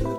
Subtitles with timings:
[0.00, 0.16] Hello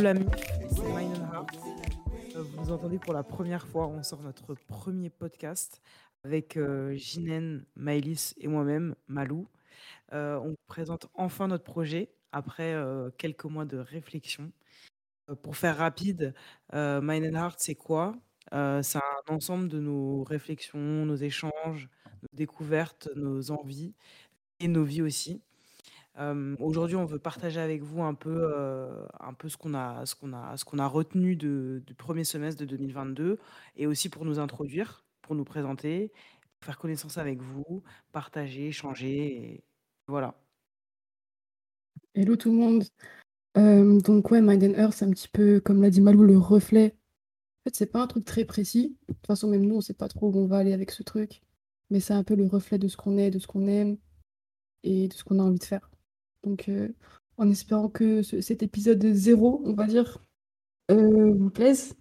[0.00, 0.26] l'ami,
[0.70, 1.56] c'est Mine Heart.
[2.34, 5.80] Euh, Vous nous entendez pour la première fois, on sort notre premier podcast
[6.24, 6.98] avec euh,
[7.76, 9.46] Maëlys et moi-même, Malou.
[10.12, 12.76] Euh, on présente enfin notre projet après
[13.18, 14.52] quelques mois de réflexion.
[15.42, 16.34] Pour faire rapide,
[16.74, 18.14] euh, Mine Heart, c'est quoi?
[18.52, 21.88] C'est un ensemble de nos réflexions, nos échanges,
[22.22, 23.94] nos découvertes, nos envies
[24.60, 25.42] et nos vies aussi.
[26.60, 28.54] Aujourd'hui, on veut partager avec vous un peu,
[29.18, 32.60] un peu ce qu'on a, ce qu'on a, ce qu'on a retenu du premier semestre
[32.60, 33.38] de 2022
[33.76, 36.12] et aussi pour nous introduire, pour nous présenter,
[36.64, 39.64] faire connaissance avec vous, partager, échanger.
[40.06, 40.34] Voilà.
[42.14, 42.84] Hello tout le monde.
[43.56, 46.38] Euh, donc ouais, Mind and Earth, c'est un petit peu, comme l'a dit Malou, le
[46.38, 46.96] reflet.
[47.60, 48.96] En fait, c'est pas un truc très précis.
[49.08, 51.02] De toute façon, même nous, on sait pas trop où on va aller avec ce
[51.02, 51.42] truc.
[51.90, 53.96] Mais c'est un peu le reflet de ce qu'on est, de ce qu'on aime
[54.82, 55.90] et de ce qu'on a envie de faire.
[56.44, 56.88] Donc, euh,
[57.36, 60.24] en espérant que ce- cet épisode zéro, on va dire,
[60.90, 61.94] euh, vous plaise.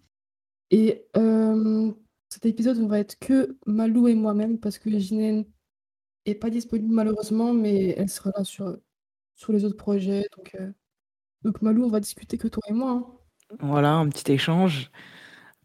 [0.71, 1.05] Et
[2.29, 5.45] cet épisode, on va être que Malou et moi-même parce que Jinen
[6.25, 8.77] est pas disponible malheureusement, mais elle sera là sur,
[9.35, 10.27] sur les autres projets.
[10.37, 10.71] Donc, euh,
[11.43, 12.91] donc Malou, on va discuter que toi et moi.
[12.91, 13.05] hein.
[13.59, 14.89] Voilà, un petit échange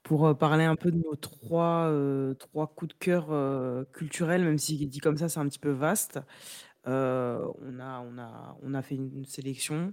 [0.03, 4.45] pour euh, parler un peu de nos trois, euh, trois coups de cœur euh, culturels,
[4.45, 6.21] même si dit comme ça, c'est un petit peu vaste.
[6.87, 9.93] Euh, on a, on a, on a fait une sélection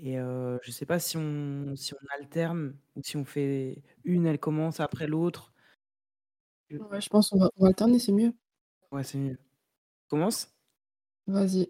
[0.00, 4.26] et euh, je sais pas si on, si on alterne ou si on fait une,
[4.26, 5.52] elle commence après l'autre.
[6.70, 8.32] Ouais, je pense qu'on va, on va alterner, c'est mieux.
[8.92, 9.38] Ouais, c'est mieux.
[10.08, 10.54] Commence?
[11.26, 11.68] Vas-y.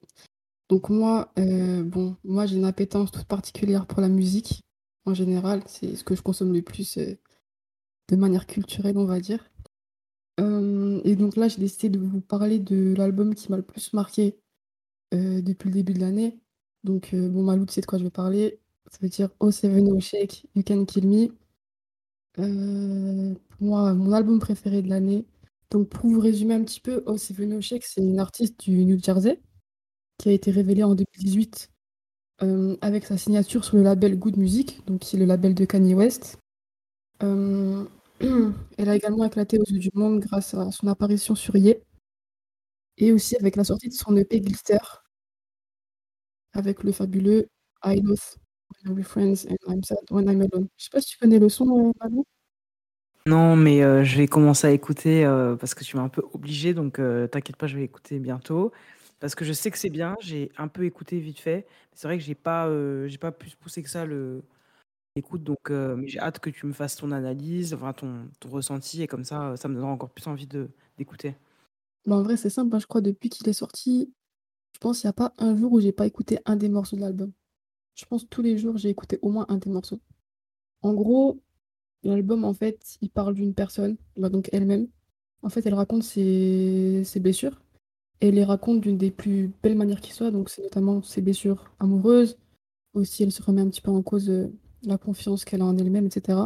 [0.72, 4.62] Donc moi, euh, bon, moi j'ai une appétence toute particulière pour la musique.
[5.04, 7.14] En général, c'est ce que je consomme le plus euh,
[8.08, 9.50] de manière culturelle, on va dire.
[10.40, 13.92] Euh, et donc là, j'ai décidé de vous parler de l'album qui m'a le plus
[13.92, 14.38] marqué
[15.12, 16.40] depuis le début de l'année.
[16.84, 18.58] Donc, bon, Malou, tu sais de quoi je vais parler.
[18.90, 21.28] Ça veut dire Oh Seven Oh Shake, You Can Kill Me.
[22.32, 25.27] Pour moi, mon album préféré de l'année.
[25.70, 28.86] Donc, pour vous résumer un petit peu, Oh Seven Oh Shake, c'est une artiste du
[28.86, 29.38] New Jersey
[30.22, 31.68] qui a été révélée en 2018
[32.42, 35.64] euh, avec sa signature sur le label Good Music, donc qui est le label de
[35.64, 36.38] Kanye West.
[37.24, 37.84] Euh,
[38.78, 41.77] elle a également éclaté aux yeux du monde grâce à son apparition sur Ye
[42.98, 44.78] et aussi avec la sortie de son EP Glitter
[46.52, 47.48] avec le fabuleux
[47.84, 48.36] I Love
[48.84, 50.68] When We're Friends and I'm Sad When I'm Alone.
[50.77, 52.22] Je sais pas si tu connais le son, euh, Manu
[53.27, 55.24] Non, mais je vais commencer à écouter
[55.58, 57.00] parce que tu m'as un peu obligé, donc
[57.32, 58.70] t'inquiète pas, je vais écouter bientôt.
[59.22, 61.64] Parce que je sais que c'est bien, j'ai un peu écouté vite fait.
[61.94, 64.42] C'est vrai que j'ai pas, euh, j'ai pas plus poussé que ça le
[65.14, 69.06] l'écoute, donc euh, j'ai hâte que tu me fasses ton analyse, enfin ton, ressenti, et
[69.06, 71.36] comme ça, ça me donnera encore plus envie de d'écouter.
[72.05, 74.12] Bah, en vrai, c'est simple, hein, je crois depuis qu'il est sorti,
[74.74, 76.96] je pense qu'il n'y a pas un jour où j'ai pas écouté un des morceaux
[76.96, 77.30] de l'album.
[77.94, 80.00] Je pense tous les jours, j'ai écouté au moins un des morceaux.
[80.80, 81.40] En gros,
[82.02, 84.88] l'album, en fait, il parle d'une personne, bah, donc elle-même.
[85.42, 87.61] En fait, elle raconte ses blessures
[88.22, 90.30] et elle les raconte d'une des plus belles manières qui soit.
[90.30, 92.38] Donc, c'est notamment ses blessures amoureuses.
[92.94, 94.52] Aussi, elle se remet un petit peu en cause euh,
[94.84, 96.38] la confiance qu'elle a en elle-même, etc.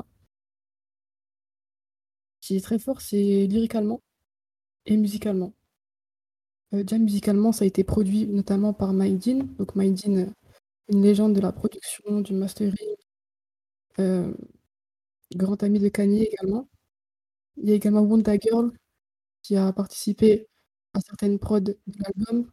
[2.41, 4.01] Ce qui est très fort, c'est lyricalement
[4.87, 5.53] et musicalement.
[6.75, 9.47] Euh, déjà, musicalement, ça a été produit notamment par Maïdine.
[9.59, 10.31] Donc, Maïdine, euh,
[10.89, 12.75] une légende de la production, du mastering,
[15.35, 16.69] grand ami de Kanye également.
[17.57, 18.73] Il y a également Wanda Girl
[19.43, 20.49] qui a participé
[21.01, 22.51] certaines prods de l'album,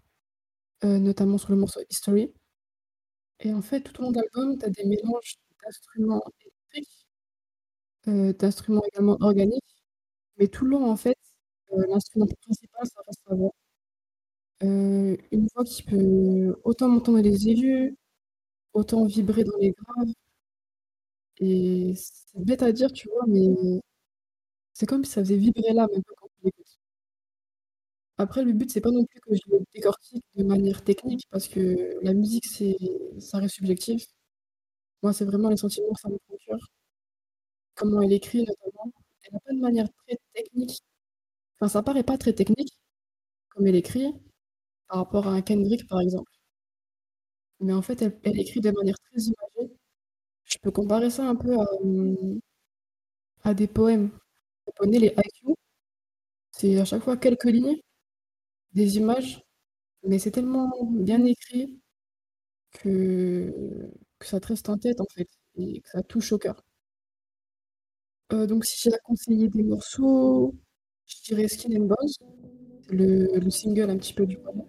[0.86, 2.34] euh, notamment sur le morceau History.
[3.42, 7.06] Et en fait, tout au long de l'album, tu as des mélanges d'instruments électriques,
[8.08, 9.64] euh, d'instruments également organiques.
[10.38, 11.18] Mais tout le long, en fait,
[11.74, 13.52] euh, l'instrument principal, ça reste la voix.
[14.62, 17.94] Une voix qui peut autant monter dans les aigus,
[18.74, 20.14] autant vibrer dans les graves.
[21.40, 23.48] Et c'est bête à dire, tu vois, mais
[24.74, 26.23] c'est comme si ça faisait vibrer l'âme un.
[28.24, 31.48] Après, le but, c'est pas non plus que je le décortique de manière technique, parce
[31.50, 32.78] que la musique, c'est,
[33.20, 34.06] ça reste subjectif.
[35.04, 36.58] Moi, c'est vraiment les sentiments que ça me procure.
[37.76, 38.92] Comment elle écrit, notamment.
[39.24, 40.82] Elle n'a pas de manière très technique.
[41.60, 42.74] Enfin, ça paraît pas très technique,
[43.50, 44.14] comme elle écrit,
[44.90, 46.32] par rapport à un Kendrick, par exemple.
[47.60, 49.74] Mais en fait, elle, écrit de manière très imagée.
[50.46, 52.40] Je peux comparer ça un peu à, hum,
[53.54, 54.10] des poèmes
[54.68, 55.56] japonais, les haiku.
[56.52, 57.78] C'est à chaque fois quelques lignes,
[58.74, 59.44] des images,
[60.08, 61.80] mais c'est tellement bien écrit
[62.72, 63.92] que
[64.22, 66.64] ça te reste en tête, en fait et que ça touche au cœur.
[68.32, 70.56] Heu, donc si j'ai à conseiller des morceaux,
[71.06, 72.32] je dirais Skin and Bones,
[72.90, 74.68] le le single un petit peu du moment.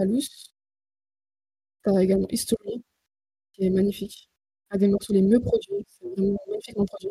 [0.00, 0.28] La louche.
[1.84, 2.82] Tu as également History,
[3.54, 4.30] qui est magnifique.
[4.70, 7.10] Un des morceaux les mieux produits, c'est vraiment magnifiquement produit.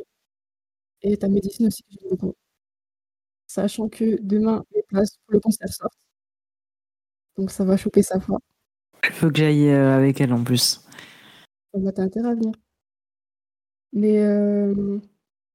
[1.02, 2.36] Et tu as Médecine aussi que j'aime beaucoup.
[3.48, 5.94] Sachant que demain, les places pour le concert sortent.
[7.38, 8.40] Donc ça va choper sa foi.
[9.04, 10.82] Il faut que j'aille, heu, avec elle en plus.
[11.74, 12.54] Ah bah, tu as intérêt à venir.
[13.94, 15.02] Mais hem,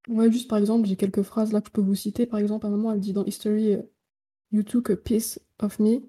[0.09, 2.25] ouais, juste par exemple, j'ai quelques phrases là que je peux vous citer.
[2.25, 3.89] Par exemple, à un moment, elle dit dans History, heu:
[4.51, 6.01] «You took a piece of me,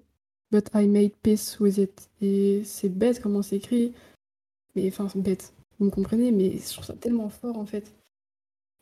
[0.51, 3.93] but I made peace with it» et c'est bête comment c'est écrit,
[4.75, 6.31] mais enfin, bête, vous me comprenez?
[6.31, 7.93] Mais je trouve ça tellement fort, en fait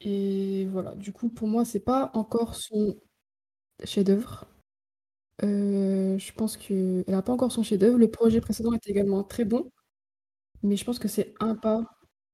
[0.01, 2.97] et voilà, du coup, pour moi, c'est pas encore son
[3.85, 4.47] chef-d'œuvre.
[5.43, 7.97] Heu, je pense qu'elle a pas encore son chef-d'œuvre.
[7.99, 9.71] Le projet précédent était également très bon,
[10.63, 11.85] mais je pense que c'est un pas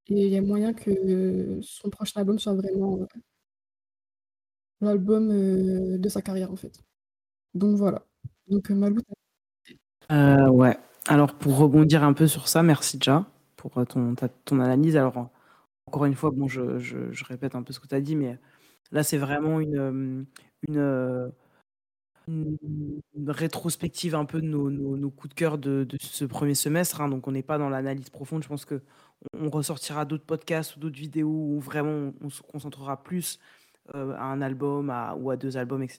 [0.09, 3.07] et il y a moyen que son prochain album soit vraiment, heu
[4.81, 6.79] l'album, heu, de sa carrière, en fait.
[7.55, 8.05] Donc voilà.
[8.47, 9.01] Donc Malou,
[10.09, 10.77] Heu, ouais.
[11.07, 13.25] Alors pour rebondir un peu sur ça, merci déjà
[13.57, 14.15] pour, heu, ton
[14.45, 14.95] ton analyse.
[14.97, 15.29] Alors,
[15.87, 18.39] encore une fois, bon, je je répète un peu ce que tu as dit, mais
[18.91, 20.25] là, c'est vraiment une, hem,
[20.69, 21.31] une,
[23.27, 27.27] rétrospective un peu de nos nos coups de cœur de ce 1er semestre, hein, donc
[27.27, 28.43] on n'est pas dans l'analyse profonde.
[28.43, 28.81] Je pense qu'on
[29.39, 33.39] on ressortira d'autres podcasts ou d'autres vidéos où vraiment on se concentrera plus,
[33.93, 35.89] à un album, ou à 2 albums et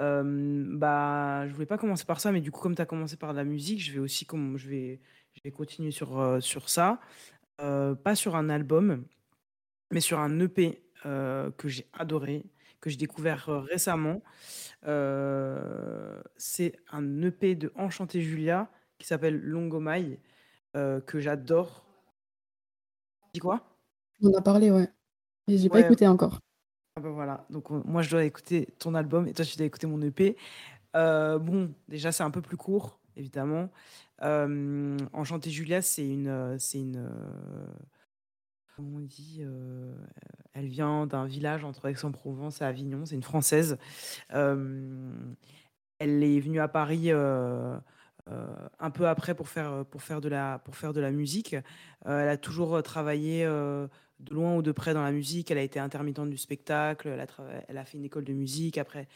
[0.00, 3.16] Hem, bah, je voulais pas commencer par ça, mais du coup, comme tu as commencé
[3.18, 5.00] par la musique, je vais aussi com je vais
[5.34, 7.00] je vais continuer sur, heu, sur ça.
[7.62, 9.06] Heu, pas sur un album,
[9.92, 12.46] mais sur un EP, heu, que j'ai adoré,
[12.80, 14.22] que j'ai découvert, récemment.
[16.36, 20.20] C'est un EP de Enchanté Julia qui s'appelle Longomai,
[20.74, 21.86] que j'adore.
[23.34, 23.62] Tu dis quoi?
[24.22, 24.88] On en a parlé, ouais,
[25.48, 25.82] mais j'ai pas Ouais.
[25.82, 26.40] écouté encore.
[27.00, 29.64] Ah bah, voilà, donc on moi, je dois écouter ton album et toi, tu dois
[29.64, 30.36] écouter mon EP.
[30.94, 33.70] Heu, bon, déjà, c'est un peu plus court, évidemment.
[34.20, 37.10] Hem, Enchanté Julia, c'est une, heu, c'est une, heu,
[38.76, 39.42] comment on dit?
[40.52, 43.78] Elle vient d'un village entre Aix-en-Provence et Avignon, c'est une Française.
[44.28, 50.76] Elle est venue à Paris, un peu après pour faire, pour faire de la pour
[50.76, 51.56] faire de la musique.
[52.04, 53.46] Elle a toujours, travaillé,
[54.20, 55.50] de loin ou de près dans la musique.
[55.50, 57.08] Elle a été intermittente du spectacle,
[57.68, 59.08] elle a fait une école de musique, après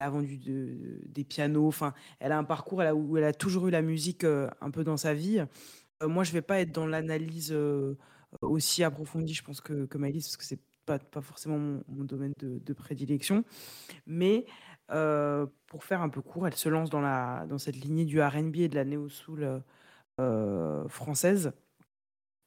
[0.00, 3.68] elle a vendu de des pianos, enfin, elle a un parcours où elle a toujours
[3.68, 5.38] eu la musique, heu, un peu dans sa vie.
[6.02, 7.98] Heu, moi, je vais pas être dans l'analyse, heu,
[8.42, 11.58] aussi approfondie, je pense que que Maëlys, parce que c'est pas pas forcément
[11.88, 13.44] mon domaine de de prédilection.
[14.06, 14.46] Mais
[15.66, 18.56] pour faire un peu court, elle se lance dans la dans cette lignée du R&B
[18.58, 19.62] et de la néo soul, heu
[20.20, 21.52] heu, française.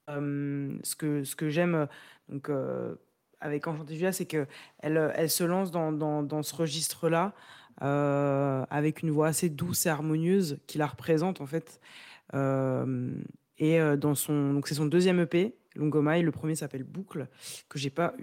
[0.08, 0.96] Ce
[1.36, 1.88] que j'aime,
[3.40, 7.34] avec Enchanté Julia, c'est qu'elle, se lance dans ce registre-là,
[7.80, 11.80] avec une voix assez douce et harmonieuse qui la représente, en fait.
[12.34, 16.22] Et c'est son 2e EP, Longomai.
[16.22, 17.28] Le 1er s'appelle Boucle,
[17.70, 18.14] que j'ai pas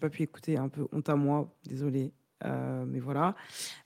[0.00, 2.12] pas pu écouter, un peu honte à moi, désolée,
[2.44, 3.34] heu, mais voilà.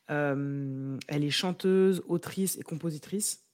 [0.08, 3.44] Elle est chanteuse, autrice et compositrice,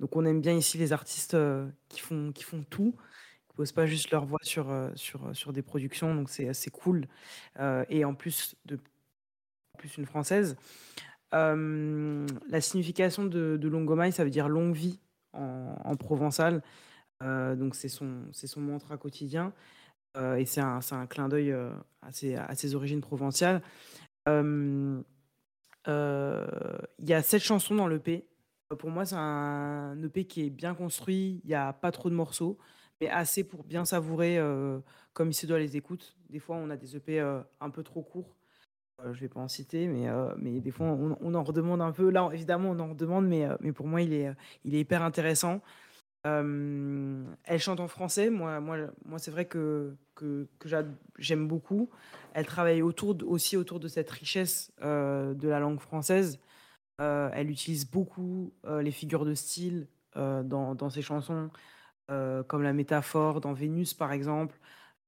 [0.00, 2.94] donc on aime bien ici les artistes, heu, qui font qui font tout,
[3.48, 6.48] qui posent pas juste leur voix sur, heu, sur, heu, sur des productions, donc c'est
[6.48, 7.08] assez cool,
[7.90, 8.78] et en plus de
[9.78, 10.56] plus une française.
[11.32, 15.00] La signification de de Longomai, ça veut dire longue vie
[15.34, 16.62] en en provençal,
[17.22, 19.52] donc c'est son son mantra quotidien,
[20.38, 21.52] et c'est un un clin d'œil,
[22.02, 23.00] à ses à ses origines
[25.88, 26.46] heu,
[27.00, 28.26] il y a 7 chansons dans l'EP.
[28.72, 32.10] Heu, pour moi, c'est un EP qui est bien construit, il y a pas trop
[32.10, 32.58] de morceaux,
[33.00, 34.82] mais assez pour bien savourer, heu,
[35.14, 36.16] comme il se doit les écoutes.
[36.28, 38.36] Des fois, on a des EP, heu, un peu trop courts,
[39.12, 42.10] je vais pas en citer, mais des fois, on en redemande un peu.
[42.10, 44.34] Là, évidemment, on en redemande, mais pour moi, il est,
[44.64, 45.60] hyper intéressant.
[46.26, 48.28] Euh, elle chante en français.
[48.30, 48.60] Moi,
[49.18, 49.96] c'est vrai que,
[51.18, 51.90] j'aime beaucoup.
[52.34, 56.40] Elle travaille aussi autour de cette richesse euh, de la langue française.
[57.00, 59.86] Euh, elle utilise beaucoup euh, les figures de style
[60.16, 61.50] euh, dans, ses chansons,
[62.08, 64.58] comme la métaphore dans Vénus, par exemple,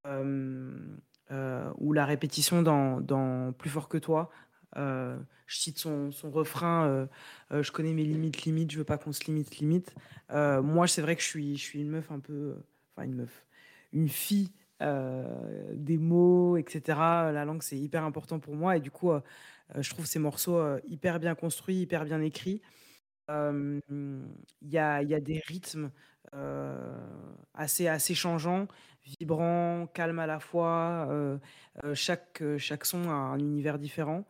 [0.07, 4.31] ou la répétition dans, Plus fort que toi.
[4.77, 5.19] Je
[5.57, 7.09] cite son, son refrain
[7.51, 9.95] Je connais mes limites, limites, je veux pas qu'on se limite, limite.
[10.31, 12.57] Moi, c'est vrai que je suis, je suis une meuf un peu.
[12.95, 13.47] Enfin, une meuf.
[13.93, 16.83] Une fille des mots, etc.
[17.33, 18.77] La langue, c'est hyper important pour moi.
[18.77, 19.11] Et du coup,
[19.79, 22.63] je trouve ces morceaux euh, hyper bien construits, hyper bien écrits.
[23.31, 23.81] Euh,
[24.63, 25.91] Il y a, des rythmes
[26.35, 26.99] euh,
[27.55, 28.69] assez, assez changeants,
[29.21, 31.07] vibrants, calmes à la fois.
[31.11, 31.39] euh,
[31.85, 34.27] euh, chaque, euh, chaque son a un univers différent.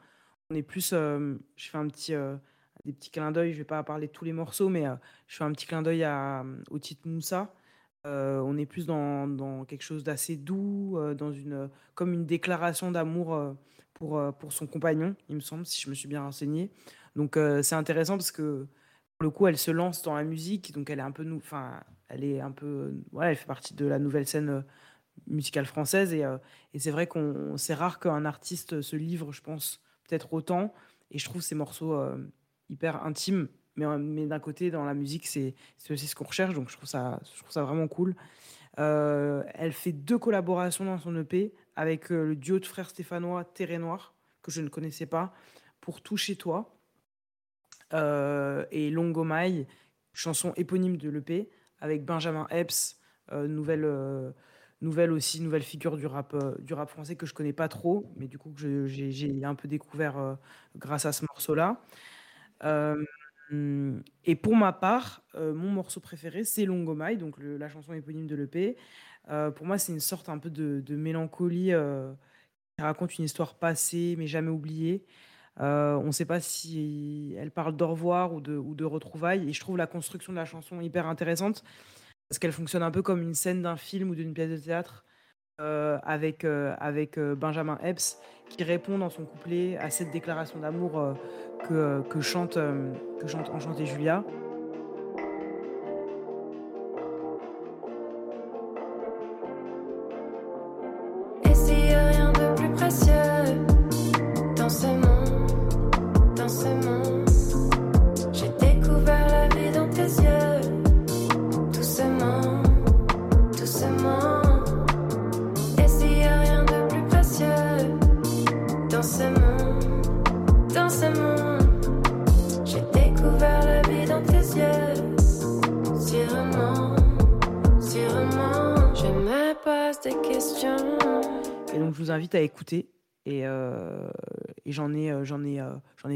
[0.51, 0.93] On est plus.
[0.93, 2.37] euh, je fais un petit, euh,
[2.85, 3.53] des petits clins d'œil.
[3.53, 4.97] Je vais pas parler de tous les morceaux, mais euh,
[5.29, 6.07] je fais un petit clin d'œil
[6.71, 7.55] au titre Moussa.
[8.07, 12.25] Euh, on est plus dans, dans quelque chose d'assez doux, euh, dans une, comme une
[12.27, 13.53] déclaration d'amour euh,
[14.01, 16.73] pour, euh, pour son compagnon, il me semble, si je me suis bien renseigné.
[17.15, 18.67] Donc euh, c'est intéressant parce que
[19.19, 21.81] pour le coup, elle se lance dans la musique, donc elle est un peu, enfin,
[22.09, 24.63] elle est un peu, ouais, elle fait partie de la nouvelle scène euh,
[25.27, 26.25] musicale française et,
[26.73, 30.73] et c'est vrai qu'on, c'est rare qu'un artiste se livre, je pense, peut-être autant.
[31.11, 32.01] Et je trouve ces morceaux
[32.71, 35.55] hyper intimes, mais, mais d'un côté, dans la musique, c'est
[35.91, 38.17] aussi ce qu'on recherche, donc je trouve ça, je trouve ça vraiment cool.
[38.79, 43.81] Elle fait deux collaborations dans son EP avec euh, le duo de frères stéphanois Terre
[43.81, 45.33] Noir, que je ne connaissais pas,
[45.81, 46.77] pour Tout chez toi,
[47.95, 49.67] euh, et Longo Mai,
[50.13, 53.01] chanson éponyme de l'EP, avec Benjamin Epps,
[53.33, 54.31] euh, nouvelle, euh,
[54.83, 58.29] nouvelle aussi, nouvelle figure du rap, du rap français que je connais pas trop, mais
[58.29, 60.37] du coup que j'ai un peu découvert
[60.77, 61.81] grâce à ce morceau-là.
[64.27, 68.37] Et pour ma part, mon morceau préféré, c'est Longo Mai, donc la chanson éponyme de
[68.37, 68.77] l'EP.
[69.29, 72.13] Euh, pour moi, c'est une sorte un peu de, mélancolie euh,
[72.77, 75.05] qui raconte une histoire passée mais jamais oubliée.
[75.61, 79.49] Euh, on ne sait pas si elle parle d'au revoir ou de, ou de retrouvailles.
[79.49, 81.65] Et je trouve la construction de la chanson hyper intéressante
[82.29, 85.05] parce qu'elle fonctionne un peu comme une scène d'un film ou d'une pièce de théâtre
[85.59, 86.47] avec,
[87.37, 91.15] Benjamin Epps qui répond dans son couplet à cette déclaration d'amour
[91.69, 94.25] que, que, chante, que chante Enchantée Julia.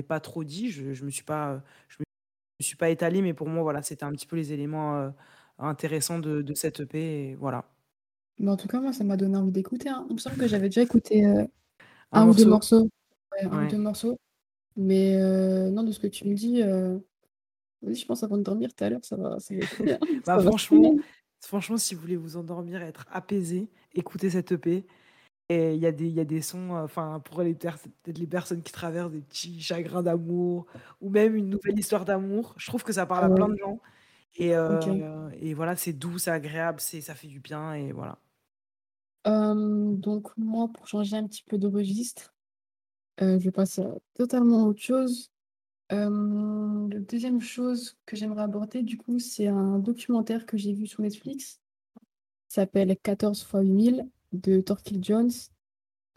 [0.04, 0.70] Pas trop dit.
[0.70, 1.58] Je, je me suis pas, euh,
[1.88, 2.04] je me
[2.64, 5.10] suis pas étalé, mais pour moi, voilà, c'était un petit peu les éléments euh,
[5.58, 7.30] intéressants de, de cette EP.
[7.30, 7.64] Et voilà.
[8.38, 9.88] Mais en tout cas, moi, ça m'a donné envie d'écouter.
[9.88, 10.06] hein.
[10.08, 11.44] Il me semble que j'avais déjà écouté euh,
[12.12, 12.80] Un un ou deux morceau.
[12.80, 12.90] morceaux.
[13.32, 14.18] Ouais, un ou deux morceaux.
[14.76, 18.82] Mais euh, non, de ce que tu me dis, je pense avant de dormir tout
[18.82, 19.98] à l'heure, ça va, ça va bien.
[20.26, 20.42] Bah, Ça
[21.48, 24.86] franchement, si vous voulez vous endormir, être apaisé, écoutez cette EP.
[25.50, 28.26] Et il y a des, y a des sons, euh, enfin, pour les, peut-être les
[28.26, 30.66] personnes qui traversent des petits chagrins d'amour
[31.02, 32.54] ou même une nouvelle histoire d'amour.
[32.56, 33.80] Je trouve que ça parle à plein de gens.
[34.36, 37.74] Et, euh, et voilà, c'est doux, c'est agréable, c'est, ça fait du bien.
[37.74, 38.18] Et voilà.
[39.26, 42.34] Euh, donc moi, pour changer un petit peu de registre,
[43.22, 45.30] euh, je vais passer à totalement autre chose.
[45.92, 50.86] Euh, la deuxième chose que j'aimerais aborder, du coup, c'est un documentaire que j'ai vu
[50.86, 51.60] sur Netflix.
[52.48, 55.30] S'appelle 14 x 8000 de Torquil Jones.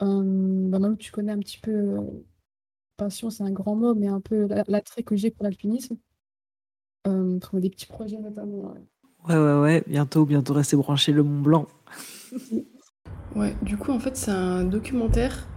[0.01, 2.01] Euh, Manu, tu connais un petit peu, euh,
[2.97, 5.97] passion, c'est un grand mot, mais un peu la- l'attrait que j'ai pour l'alpinisme.
[7.07, 8.73] Euh, pour des petits projets notamment.
[8.73, 8.81] ouais.
[9.29, 9.83] Ouais, ouais, ouais.
[9.87, 11.67] Bientôt, bientôt rester branché le Mont Blanc.
[13.35, 15.47] Ouais, du coup, en fait, c'est un documentaire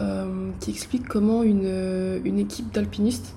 [0.00, 3.34] euh, qui explique comment une, une équipe d'alpinistes,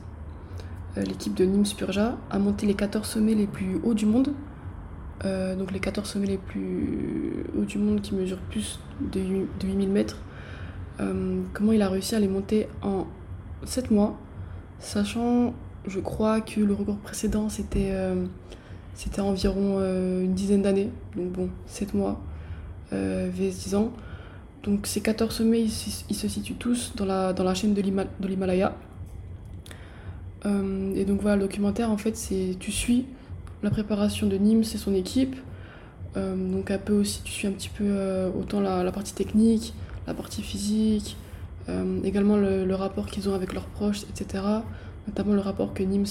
[0.98, 4.34] euh, l'équipe de Nîmes Spurja, a monté les 14 sommets les plus hauts du monde.
[5.26, 9.48] Euh, donc les 14 sommets les plus hauts du monde qui mesurent plus de, huit-
[9.60, 10.18] de 8000 mètres.
[11.00, 13.08] Euh, comment il a réussi à les monter en
[13.66, 14.18] 7 mois,
[14.80, 15.54] sachant,
[15.88, 18.26] je crois, que le record précédent, c'était euh,
[19.20, 20.90] environ une dizaine d'années.
[21.16, 22.20] Donc bon, 7 mois
[22.92, 23.34] VS
[23.64, 23.92] 10 ans.
[24.64, 28.06] Donc ces 14 sommets, ils, se- situent tous dans la, dans la chaîne de l'Hima-
[28.20, 28.76] de l'Himalaya.
[30.96, 33.06] Et donc voilà, le documentaire, en fait, c'est tu suis
[33.64, 35.36] la préparation de Nîmes et son équipe.
[36.16, 39.74] Euh, donc un peu aussi, tu suis un petit peu euh, autant la, partie technique,
[40.08, 41.18] la partie physique,
[41.70, 44.44] euh, également le, rapport qu'ils ont avec leurs proches, etc.
[45.08, 46.06] Notamment le rapport que Nîmes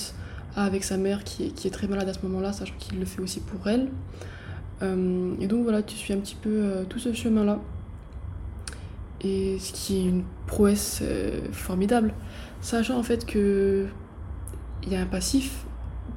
[0.55, 2.99] a avec sa mère qui est, qui est très malade à ce moment-là, sachant qu'il
[2.99, 3.89] le fait aussi pour elle.
[4.83, 7.59] Et donc voilà, tu suis un petit peu tout ce chemin-là.
[9.23, 11.03] Et ce qui est une prouesse
[11.51, 12.13] formidable,
[12.61, 13.87] sachant en fait que
[14.83, 15.65] il y a un passif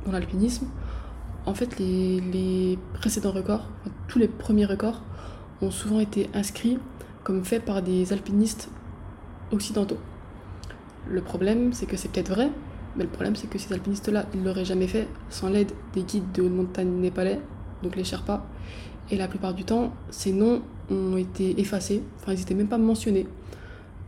[0.06, 0.68] dans l'alpinisme.
[1.46, 5.02] En fait, les, précédents records, enfin, tous les premiers records,
[5.62, 6.78] ont souvent été inscrits
[7.24, 8.70] comme faits par des alpinistes
[9.52, 9.98] occidentaux.
[11.08, 12.50] Le problème, c'est que c'est peut-être vrai,
[12.96, 16.32] mais le problème, c'est que ces alpinistes-là, ils l'auraient jamais fait sans l'aide des guides
[16.34, 17.40] de haute montagne népalais,
[17.84, 18.46] donc les Sherpas.
[19.12, 22.78] Et la plupart du temps, ces noms ont été effacés, enfin, ils n'étaient même pas
[22.78, 23.28] mentionnés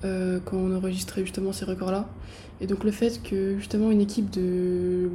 [0.03, 2.09] euh, quand on enregistrait justement ces records-là.
[2.59, 5.09] Et donc, le fait que justement une équipe de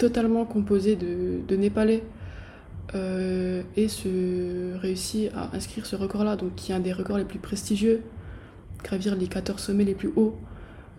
[0.00, 2.02] totalement composée de, de Népalais
[2.94, 7.26] euh, ait se réussi à inscrire ce record-là, donc qui est un des records les
[7.26, 8.02] plus prestigieux,
[8.82, 10.38] gravir les 14 sommets les plus hauts,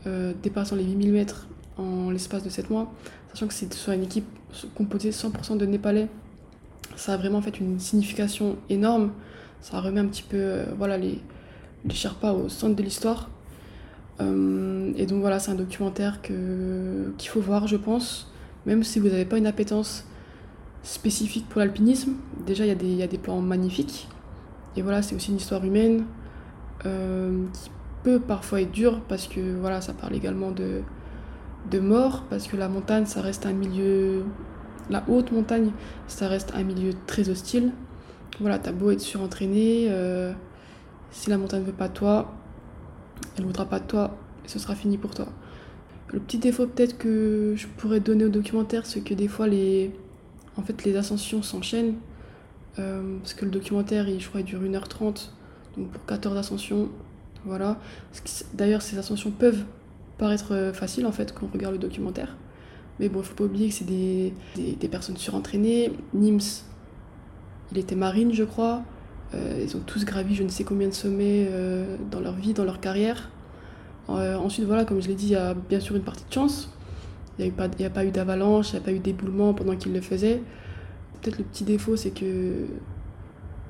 [0.06, 2.94] euh, dépassant les 8000 mètres en l'espace de 7 mois,
[3.34, 4.28] sachant que c'est soit une équipe
[4.76, 6.08] composée 100% de Népalais,
[6.96, 9.12] ça a vraiment fait une signification énorme.
[9.62, 11.20] Ça remet un petit peu euh, voilà, les,
[11.86, 13.30] les Sherpas au centre de l'histoire.
[14.20, 18.31] Et donc voilà, c'est un documentaire qu'il faut voir, je pense,
[18.66, 20.06] même si vous n'avez pas une appétence
[20.84, 22.14] spécifique pour l'alpinisme.
[22.46, 24.08] Déjà, il y, a des- plans magnifiques.
[24.76, 26.06] Et voilà, c'est aussi une histoire humaine
[26.86, 27.70] euh, qui
[28.04, 30.82] peut parfois être dure parce que voilà, ça parle également de,
[31.70, 34.24] de mort, parce que la montagne, ça reste un milieu.
[34.90, 35.72] La haute montagne,
[36.08, 37.72] ça reste un milieu très hostile.
[38.40, 40.34] Voilà, t'as beau être surentraîné, euh,
[41.12, 42.34] si la montagne ne veut pas de toi,
[43.36, 45.28] elle ne voudra pas de toi et ce sera fini pour toi.
[46.14, 49.92] Le petit défaut peut-être que je pourrais donner au documentaire, c'est que des fois les,
[50.98, 51.96] ascensions s'enchaînent.
[52.80, 55.30] euh, parce que le documentaire, il, je crois, il dure 1h30,
[55.78, 56.90] donc pour 14 ascensions,
[57.46, 57.80] voilà.
[58.54, 59.64] D'ailleurs, ces ascensions peuvent
[60.18, 62.36] paraître euh, faciles en fait quand on regarde le documentaire.
[63.00, 64.34] Mais bon, il faut pas oublier que c'est des,
[64.90, 65.92] personnes surentraînées.
[66.14, 66.64] Nims,
[67.72, 68.84] il était marine, je crois.
[69.34, 71.50] Euh, ils ont tous gravi je ne sais combien de sommets
[72.12, 73.30] dans leur vie, dans leur carrière.
[74.10, 76.34] Euh, ensuite, voilà, comme je l'ai dit, il y a bien sûr une partie de
[76.34, 76.70] chance.
[77.40, 77.52] Il n'y
[77.86, 80.42] a, a pas eu d'avalanche, il n'y a pas eu d'éboulement pendant qu'ils le faisaient.
[81.22, 82.66] Peut-être le petit défaut, c'est que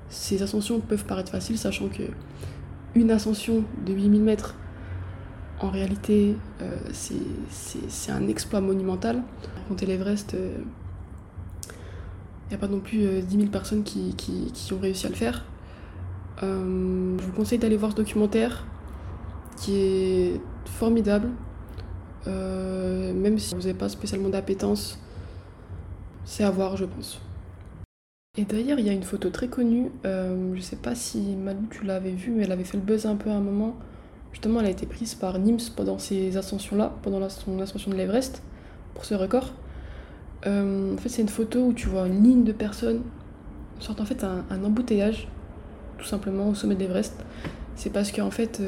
[0.10, 2.04] ces ascensions peuvent paraître faciles, sachant que
[2.96, 4.56] une ascension de 8000 mètres,
[5.62, 9.22] en réalité, euh, c'est- un exploit monumental.
[9.70, 10.58] Compter l'Everest, euh,
[12.46, 15.06] il n'y a pas non plus euh, 10 000 personnes qui, qui- qui ont réussi
[15.06, 15.46] à le faire.
[16.41, 16.48] Je
[17.24, 18.65] vous conseille d'aller voir ce documentaire
[19.62, 21.30] qui est formidable.
[22.28, 25.00] Euh, même si vous n'avez pas spécialement d'appétence,
[26.26, 27.19] c'est à voir, je pense.
[28.38, 31.67] Et d'ailleurs, il y a une photo très connue, euh, je sais pas si Malou
[31.69, 33.76] tu l'avais vue, mais elle avait fait le buzz un peu à un moment.
[34.32, 38.41] Justement, elle a été prise par Nims pendant ces ascensions-là, pendant son ascension de l'Everest,
[38.93, 39.52] pour ce record.
[40.47, 43.02] Euh, en fait, c'est une photo où tu vois une ligne de personnes,
[43.80, 45.28] sorte en fait un, un embouteillage,
[45.97, 47.15] tout simplement au sommet de l'Everest.
[47.76, 48.62] C'est parce qu'en fait,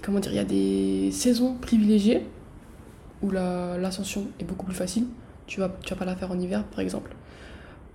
[0.00, 2.26] comment dire, il y a des saisons privilégiées
[3.22, 5.06] où la- l'ascension est beaucoup plus facile.
[5.46, 7.14] Tu vas, vas pas la faire en hiver, par exemple.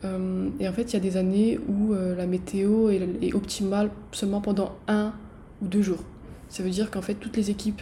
[0.06, 3.92] Euh, et en fait, il y a des années où euh, la météo est, optimale
[4.12, 5.14] seulement pendant un
[5.62, 6.04] ou deux jours.
[6.48, 7.82] Ça veut dire qu'en fait, toutes les équipes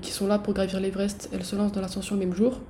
[0.00, 2.60] qui sont là pour gravir l'Everest, elles se lancent dans l'ascension le même jour.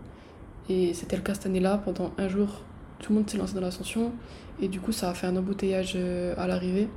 [0.71, 1.79] Et c'était le cas cette année-là.
[1.85, 2.63] Pendant un jour,
[2.99, 4.13] tout le monde s'est lancé dans l'ascension.
[4.61, 6.89] Et du coup, ça a fait un embouteillage euh, à l'arrivée.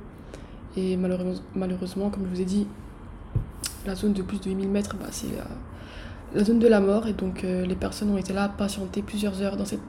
[0.76, 2.66] Et malheureusement, comme je vous ai dit,
[3.86, 5.46] la zone de plus de 8000 mètres, bah, c'est la,
[6.34, 7.06] la zone de la mort.
[7.06, 9.80] Et donc, euh, les personnes ont été là à patienter plusieurs heures dans cette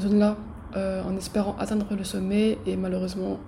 [0.00, 0.36] zone-là
[0.76, 2.58] euh, en espérant atteindre le sommet.
[2.66, 3.38] Et malheureusement,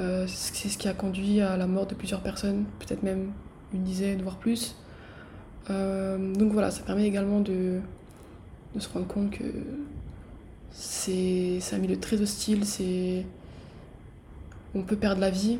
[0.00, 3.32] euh, c'est ce qui a conduit à la mort de plusieurs personnes, peut-être même
[3.72, 4.76] une dizaine, voire plus.
[5.70, 7.80] Euh, donc voilà, ça permet également de,
[8.78, 9.44] se rendre compte que
[10.70, 13.26] c'est un milieu très hostile, c'est
[14.74, 15.58] on peut perdre la vie,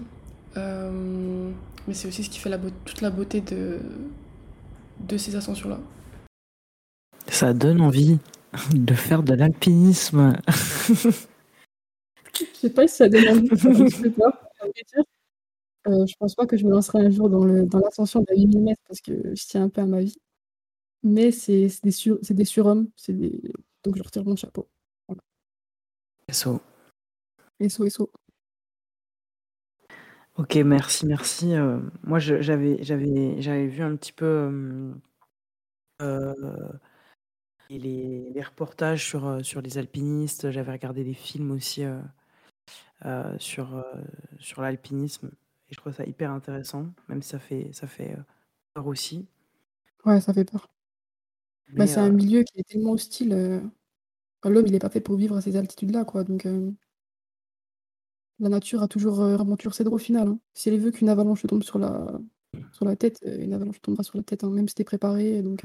[0.56, 1.50] euh,
[1.88, 3.80] mais c'est aussi ce qui fait la beau- toute la beauté de,
[5.00, 5.80] de ces ascensions-là.
[7.28, 8.18] Ça donne envie
[8.74, 10.36] de faire de l'alpinisme.
[10.88, 15.04] Je sais pas si ça donne envie, à vrai dire.
[15.86, 18.26] Euh, je pense pas que je me lancerai un jour dans le dans l'ascension de
[18.36, 20.16] 8000 mètres parce que je tiens un peu à ma vie.
[21.02, 23.40] Mais c'est c'est des sur c'est des surhommes, c'est des
[23.84, 24.68] donc je retire mon chapeau.
[26.30, 26.60] SO.
[27.68, 28.10] SO, SO.
[30.38, 31.54] Ok, merci, merci.
[31.54, 34.94] Euh, moi, je- j'avais, j'avais, j'avais vu un petit peu euh,
[36.00, 36.78] euh,
[37.70, 40.50] et les les reportages sur, heu, sur les alpinistes.
[40.50, 42.00] J'avais regardé des films aussi, heu
[43.04, 43.84] heu, sur, heu,
[44.38, 45.30] sur l'alpinisme
[45.68, 48.24] et je trouve ça hyper intéressant, même si ça fait ça fait, heu,
[48.74, 49.28] peur aussi.
[50.04, 50.68] Ouais, ça fait peur.
[51.76, 53.62] Bah, Mais c'est un heu milieu qui est tellement hostile, heu,
[54.42, 56.74] enfin l'homme il est pas fait pour vivre à ces altitudes-là, quoi, donc heu
[58.40, 60.40] la nature a toujours, vraiment toujours ses droits au final, hein.
[60.54, 62.18] Si elle veut qu'une avalanche tombe sur la
[62.72, 64.84] sur la tête, heu, une avalanche tombera sur la tête, hein, même si tu es
[64.84, 65.64] préparé, donc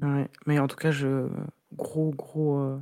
[0.00, 1.28] Ouais, mais en tout cas, je
[1.72, 2.78] gros, gros,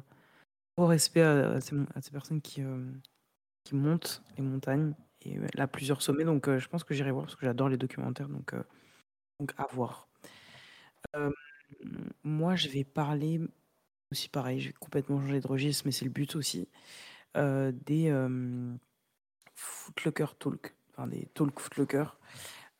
[0.76, 2.62] gros respect à ces personnes qui,
[3.64, 7.36] qui montent les montagnes et là, plusieurs sommets, donc je pense que j'irai voir parce
[7.36, 8.54] que j'adore les documentaires, donc
[9.40, 10.08] donc à voir.
[12.24, 13.40] Moi, je vais parler
[14.12, 16.68] aussi pareil, je vais complètement changer de registre, mais c'est le but aussi,
[17.36, 18.78] des, hem,
[19.54, 22.18] Footlocker Talk, enfin des talks Footlocker,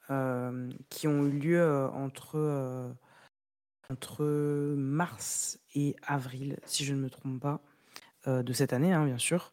[0.08, 2.94] hem, qui ont eu lieu, entre,
[3.90, 4.24] entre
[4.76, 7.60] mars et avril, si je ne me trompe pas,
[8.26, 9.52] de cette année, hein, bien sûr.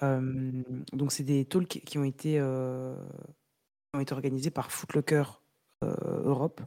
[0.00, 5.24] Donc c'est des talks qui ont été, ont été organisés par Footlocker,
[5.82, 6.62] Europe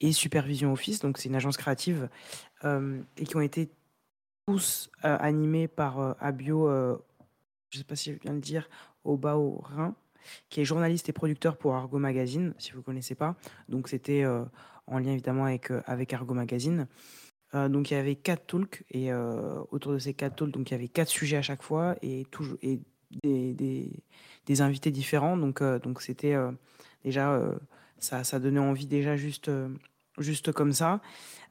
[0.00, 2.08] et Supervision Office, donc c'est une agence créative,
[2.64, 3.70] et qui ont été
[4.46, 6.68] tous, animés par, Abio,
[7.70, 8.68] je sais pas si je viens de le dire,
[9.04, 9.94] Obaorin,
[10.50, 13.36] qui est journaliste et producteur pour Argo Magazine, si vous connaissez pas.
[13.68, 14.46] Donc c'était, heu,
[14.86, 16.86] en lien évidemment avec, heu, avec Argo Magazine.
[17.54, 19.12] Heu, donc il y avait 4 talks et
[19.70, 22.26] autour de ces 4 talks, donc il y avait 4 sujets à chaque fois et
[23.22, 24.04] des
[24.46, 25.36] des invités différents.
[25.36, 26.36] Donc donc c'était,
[27.04, 27.40] déjà,
[27.98, 29.50] ça ça donnait envie déjà juste,
[30.18, 31.00] juste comme ça.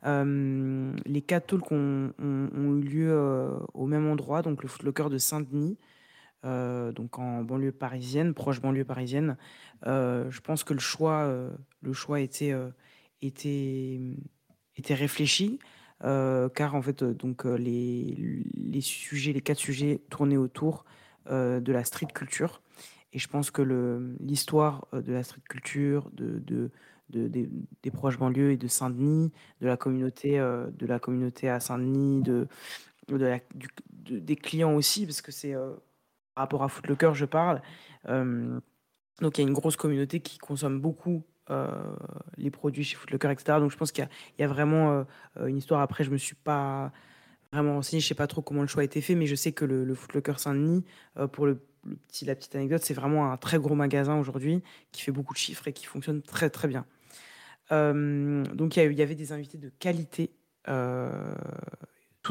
[0.06, 5.77] Les 4 talks ont eu lieu, au même endroit, donc le Footlocker de Saint-Denis,
[6.45, 9.38] heu, donc en banlieue parisienne, proche banlieue parisienne.
[9.86, 12.54] Heu, je pense que le choix, heu, le choix était,
[13.21, 14.00] était,
[14.76, 15.60] était réfléchi,
[16.02, 20.86] car en fait, donc les les sujets, les 4 sujets tournaient autour,
[21.30, 22.62] de la street culture
[23.13, 23.62] et je pense que
[24.19, 26.71] l'histoire, de la street culture, de de
[27.10, 27.28] de
[27.84, 32.47] des proches banlieues et de Saint-Denis, de la communauté, de la communauté à Saint-Denis, de
[34.10, 35.56] des clients aussi, parce que c'est,
[36.38, 37.63] par rapport à Footlocker, je parle.
[38.06, 41.23] Donc il y a une grosse communauté qui consomme beaucoup,
[42.38, 43.60] les produits chez Footlocker et cetera.
[43.60, 45.04] Donc je pense qu'il y a vraiment,
[45.43, 45.82] une histoire.
[45.82, 46.91] Après, je me suis pas
[47.52, 49.52] vraiment renseignée, je sais pas trop comment le choix a été fait, mais je sais
[49.52, 50.86] que le le Footlocker Saint-Denis,
[51.17, 51.56] heu, pour la
[52.36, 55.73] petite anecdote, c'est vraiment un très gros magasin aujourd'hui qui fait beaucoup de chiffres et
[55.73, 56.86] qui fonctionne très, très bien.
[57.71, 60.30] Donc il y avait des invités de qualité,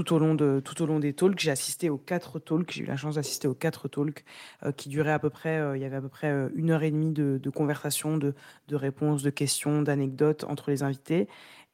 [0.05, 1.39] tout au long de tout au long des talks.
[1.41, 4.25] J'ai assisté aux 4 talks, j'ai eu la chance d'assister aux 4 talks,
[4.65, 6.71] heu, qui duraient à peu près, heu, il y avait à peu près, heu, 1
[6.71, 8.35] heure et demie de de conversation, de
[8.69, 11.29] de réponses, de questions, d'anecdotes entre les invités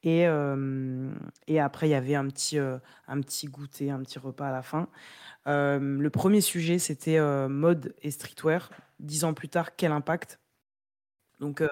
[0.05, 0.25] et
[1.49, 4.63] et après il y avait un petit, un petit goûter, un petit repas à la
[4.63, 4.89] fin.
[5.47, 8.71] Le 1er sujet, c'était, mode et streetwear.
[9.01, 10.41] 10 ans plus tard, quel impact?
[11.41, 11.63] Donc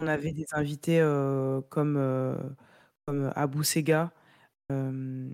[0.00, 1.00] on avait des invités,
[1.70, 1.96] comme,
[3.06, 4.12] comme Abou Sega,
[4.72, 5.32] hem,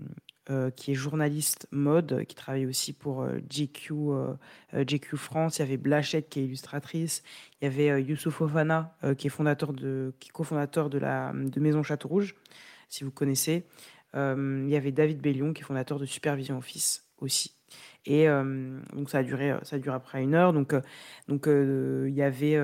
[0.49, 3.93] heu, qui est journaliste mode, qui travaille aussi pour, heu, GQ,
[4.73, 5.57] GQ France.
[5.59, 7.23] Il y avait Blachette qui est illustratrice.
[7.61, 9.41] Il y avait, Youssouf Fofana, heu, qui est
[9.73, 12.35] de qui cofondateur de la de Maison Château Rouge,
[12.89, 13.65] si vous connaissez.
[14.15, 17.53] Il y avait David Bellion qui est fondateur de Supervision Office aussi
[18.05, 18.27] et
[18.93, 20.53] donc ça a duré, ça a duré à peu près 1 heure.
[20.53, 20.73] Donc
[21.27, 22.57] donc il y avait, il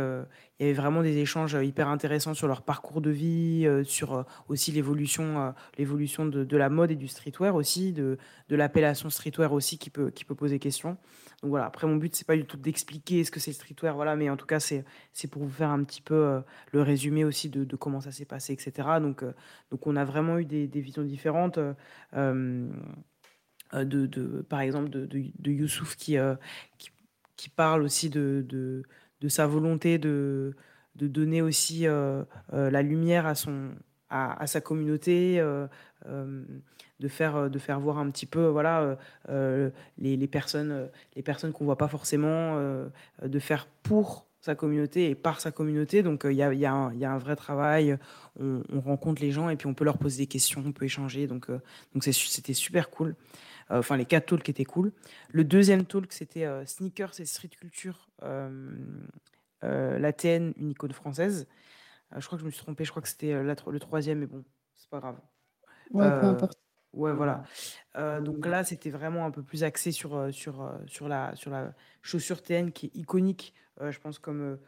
[0.59, 5.53] y avait vraiment des échanges, hyper intéressants sur leur parcours de vie, sur, aussi l'évolution,
[5.77, 8.17] l'évolution de la mode et du streetwear aussi, de
[8.49, 10.97] de l'appellation streetwear aussi qui peut qui peut poser question.
[11.41, 13.93] Donc voilà, après mon but, c'est pas du tout d'expliquer ce que c'est le streetwear,
[13.93, 17.23] voilà, mais en tout cas, c'est c'est pour vous faire un petit peu, le résumé
[17.25, 18.99] aussi de comment ça s'est passé et cetera.
[18.99, 19.23] Donc
[19.69, 21.59] donc on a vraiment eu des visions différentes,
[23.73, 26.37] de de par exemple, de de Youssouf qui, heu,
[26.77, 26.91] qui
[27.37, 30.53] qui parle aussi de de sa volonté de
[30.95, 33.71] de donner aussi, heu, la lumière à son
[34.09, 35.41] à sa communauté,
[36.99, 38.97] de faire, de faire voir un petit peu, voilà,
[39.97, 42.57] les les personnes, les personnes qu'on voit pas forcément,
[43.21, 46.03] de faire pour sa communauté et par sa communauté.
[46.03, 47.97] Donc il y a y y a un vrai travail.
[48.39, 50.85] On on rencontre les gens et puis on peut leur poser des questions, on peut
[50.85, 51.27] échanger.
[51.27, 53.15] Donc donc c'était super cool.
[53.71, 54.93] Heu, enfin les 4 talks étaient cool.
[55.29, 59.07] Le 2e talk, c'était, heu, sneakers et street culture, hem,
[59.63, 61.47] heu, l'ATN, une icône française.
[62.17, 64.27] Je crois que je me suis trompée, je crois que c'était, la le 3e, mais
[64.27, 65.19] bon, c'est pas grave.
[65.89, 66.59] Ouais, peu importe.
[66.93, 67.43] ouais, voilà.
[68.21, 72.41] Donc là, c'était vraiment un peu plus axé sur, sur, sur la sur la chaussure
[72.43, 74.59] TN qui est iconique, je pense comme,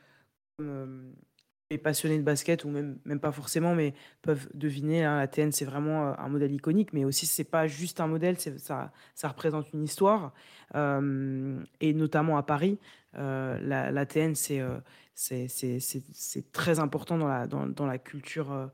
[1.70, 5.04] les passionnés de basket ou même, même pas forcément, mais peuvent deviner.
[5.04, 8.08] hein, la TN, c'est vraiment euh, un modèle iconique, mais aussi, c'est pas juste un
[8.08, 10.34] modèle, ça, ça représente une histoire.
[10.76, 12.80] Euh, et notamment à Paris,
[13.18, 14.78] euh, la, la TN, c'est, euh,
[15.14, 18.70] c'est, c'est, très important dans la, dans, dans la culture,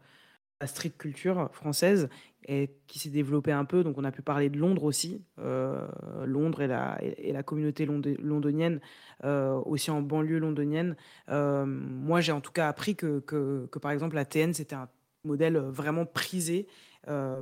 [0.61, 2.09] la street culture française,
[2.47, 3.83] et qui s'est développée un peu.
[3.83, 5.87] Donc, on a pu parler de Londres aussi, euh,
[6.25, 8.79] Londres et la, et, la communauté lond- londonienne,
[9.23, 10.95] euh, aussi en banlieue londonienne.
[11.29, 14.75] Euh, moi, j'ai en tout cas appris que, que, que, par exemple, la TN, c'était
[14.75, 14.89] un
[15.23, 16.67] modèle vraiment prisé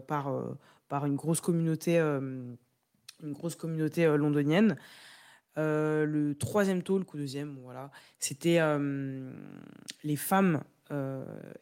[0.07, 0.31] par,
[0.87, 2.57] par une grosse communauté, une
[3.23, 4.77] grosse communauté londonienne.
[5.55, 8.59] Le troisième talk ou deuxième, voilà, c'était
[10.03, 10.63] les femmes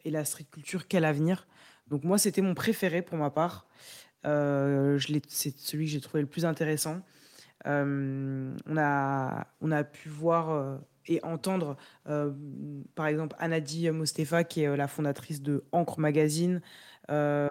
[0.06, 1.48] et la street culture, quel avenir.
[1.88, 3.68] Donc moi, c'était mon préféré pour ma part.
[4.26, 7.02] Euh, c'est celui que j'ai trouvé le plus intéressant.
[7.68, 12.34] Euh, on, a, on a pu voir euh, et entendre, euh,
[12.96, 16.62] par exemple, Anadi Mostefa, qui est euh, la fondatrice de Encre Magazine,
[17.12, 17.48] euh,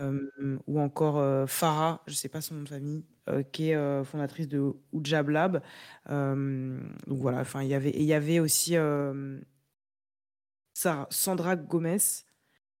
[0.00, 3.70] euh, ou encore euh, Farah, je ne sais pas son nom de famille, euh, qui
[3.70, 5.62] est euh, fondatrice de Oujab Lab.
[6.10, 9.40] Euh, donc voilà, il y avait, et il y avait aussi euh,
[10.78, 11.98] Sarah- Sandra Gomez,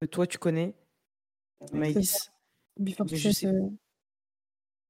[0.00, 0.76] que toi tu connais.
[2.78, 3.70] Before sais, euh,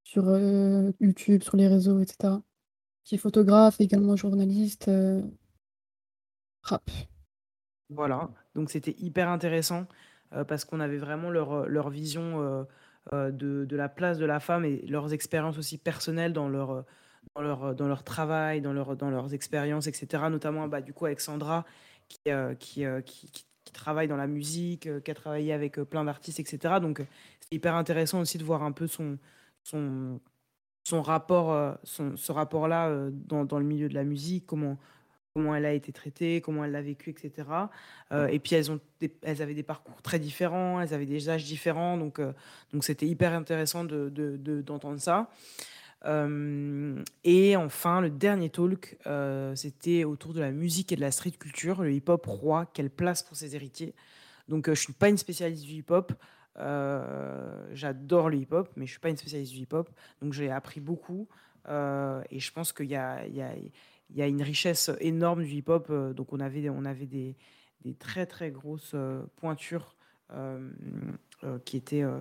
[0.05, 2.35] sur euh, YouTube, sur les réseaux, etc.
[3.05, 5.23] Qui est photographe, également journaliste, euh,
[6.61, 6.91] rap.
[7.89, 9.87] Voilà, donc c'était hyper intéressant
[10.47, 12.67] parce qu'on avait vraiment leur, leur vision
[13.11, 13.31] de,
[13.65, 16.85] de la place de la femme et leurs expériences aussi personnelles dans leur,
[17.35, 20.25] dans leur, dans leur travail, dans, leur, dans leurs expériences, etc.
[20.29, 21.65] Notamment bah, du coup avec Sandra
[22.09, 23.29] qui, euh, qui, euh, qui,
[23.73, 26.81] travaille dans la musique, euh, qui a travaillé avec plein d'artistes, etc.
[26.81, 27.03] Donc
[27.41, 29.19] c'est hyper intéressant aussi de voir un peu son,
[29.63, 30.19] son,
[30.85, 34.79] son rapport, son, ce rapport-là dans, dans le milieu de la musique, comment
[35.35, 37.47] comment elle a été traitée, comment elle l'a vécu, etc.
[38.11, 41.29] Euh, et puis elles, ont des- elles avaient des parcours très différents, elles avaient des
[41.29, 42.33] âges différents, donc euh,
[42.73, 45.31] donc c'était hyper intéressant de, de- de- d'entendre ça.
[46.05, 51.11] Euh, et enfin, le dernier talk, euh, c'était autour de la musique et de la
[51.11, 53.95] street culture, le hip-hop roi, quelle place pour ses héritiers.
[54.49, 56.13] Donc euh, je suis pas une spécialiste du hip-hop,
[57.73, 61.29] j'adore le hip-hop, mais je suis pas une spécialiste du hip-hop, donc j'ai appris beaucoup.
[61.69, 63.25] et je pense qu'il y a,
[64.27, 65.93] une richesse énorme du hip-hop.
[66.15, 66.61] donc on avait,
[67.07, 67.37] des,
[67.99, 68.97] très très grosses
[69.37, 69.95] pointures
[71.65, 72.21] qui, étaient, euh,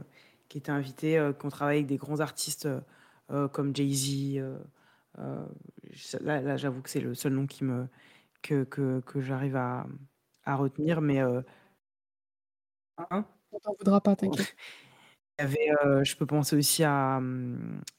[0.49, 2.67] qui étaient invitées, qui ont travaillé avec des grands artistes
[3.49, 4.37] comme Jay-Z.
[4.39, 4.57] euh,
[5.19, 5.45] euh,
[6.21, 7.87] là, là, j'avoue que c'est le seul nom qui me,
[8.43, 9.87] que, que, que j'arrive à,
[10.45, 11.01] à retenir.
[11.01, 11.41] Mais euh,
[13.11, 14.55] hein On t'en voudra pas, t'inquiète.
[15.39, 17.21] il y avait, euh, je peux penser aussi à,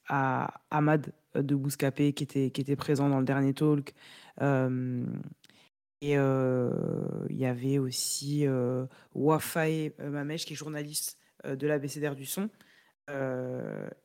[0.09, 3.95] à Ahmad euh, de Bouscapé qui était, qui était présent dans le dernier talk.
[4.43, 5.05] Euh,
[6.01, 6.71] et euh,
[7.31, 12.25] il y avait aussi euh, Wafai euh, Mamesh qui est journaliste euh, de l'ABCDR du
[12.27, 12.49] son euh,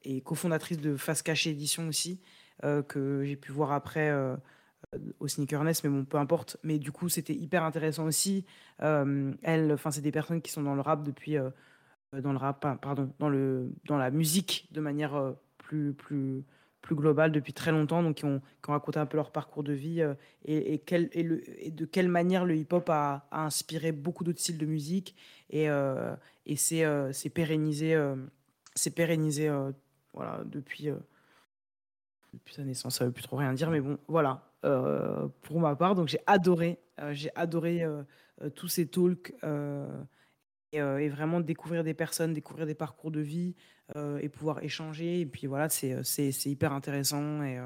[0.04, 2.22] et cofondatrice de Face Cachée Édition aussi,
[2.64, 4.36] euh, que j'ai pu voir après euh,
[4.96, 6.58] euh, au Sneaker Nest, mais bon, peu importe.
[6.64, 8.46] Mais du coup, c'était hyper intéressant aussi.
[8.82, 9.34] Euh,
[9.74, 11.38] enfin, c'est des personnes qui sont dans le rap depuis.
[11.38, 11.50] euh,
[12.16, 16.44] euh, dans le rap, pardon, dans le dans la musique de manière euh, plus plus
[16.82, 19.64] plus globale depuis très longtemps, donc qui ont, qui ont raconté un peu leur parcours
[19.64, 23.94] de vie euh, et, quel, et, le, et de quelle manière le hip-hop a, inspiré
[23.94, 25.16] beaucoup d'autres styles de musique
[25.50, 26.14] et, euh,
[26.46, 27.96] et euh, s'est pérennisé,
[28.76, 29.72] s'est pérennisé euh,
[30.14, 30.98] voilà, depuis, euh,
[32.34, 32.98] depuis sa naissance.
[32.98, 35.96] Ça veut plus trop rien dire, mais bon, voilà, euh, pour ma part.
[35.96, 36.80] Donc j'ai adoré,
[37.12, 37.86] j'ai adoré
[38.56, 39.34] tous ces talks.
[40.72, 43.56] et, vraiment découvrir des personnes, découvrir des parcours de vie
[43.96, 45.22] et pouvoir échanger.
[45.22, 47.44] Et puis voilà, c'est c'est- c'est hyper intéressant.
[47.44, 47.60] Et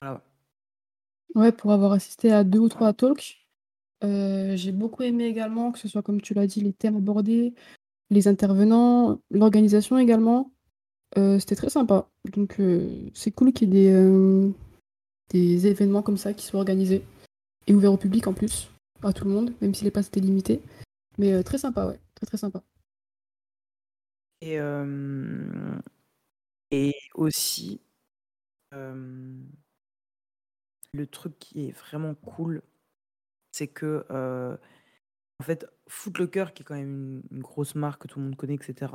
[0.00, 0.24] voilà.
[1.34, 3.46] Ouais, pour avoir assisté à deux ou trois talks,
[4.02, 7.54] j'ai beaucoup aimé également, que ce soit comme tu l'as dit, les thèmes abordés,
[8.10, 10.52] les intervenants, l'organisation également.
[11.16, 12.08] Euh, c'était très sympa.
[12.32, 14.50] Donc euh, c'est cool qu'il y ait des, euh,
[15.30, 17.02] des événements comme ça qui soient organisés
[17.66, 18.70] et ouverts au public en plus,
[19.02, 20.60] à tout le monde, même si les places étaient limitées.
[21.18, 22.62] Mais très sympa, ouais, très très sympa.
[24.40, 24.58] Et,
[26.70, 27.80] et aussi,
[28.70, 29.46] le
[31.10, 32.62] truc qui est vraiment cool,
[33.50, 34.06] c'est que,
[35.40, 38.36] en fait, Footlocker, qui est quand même une, une grosse marque que tout le monde
[38.36, 38.92] connaît, etc.,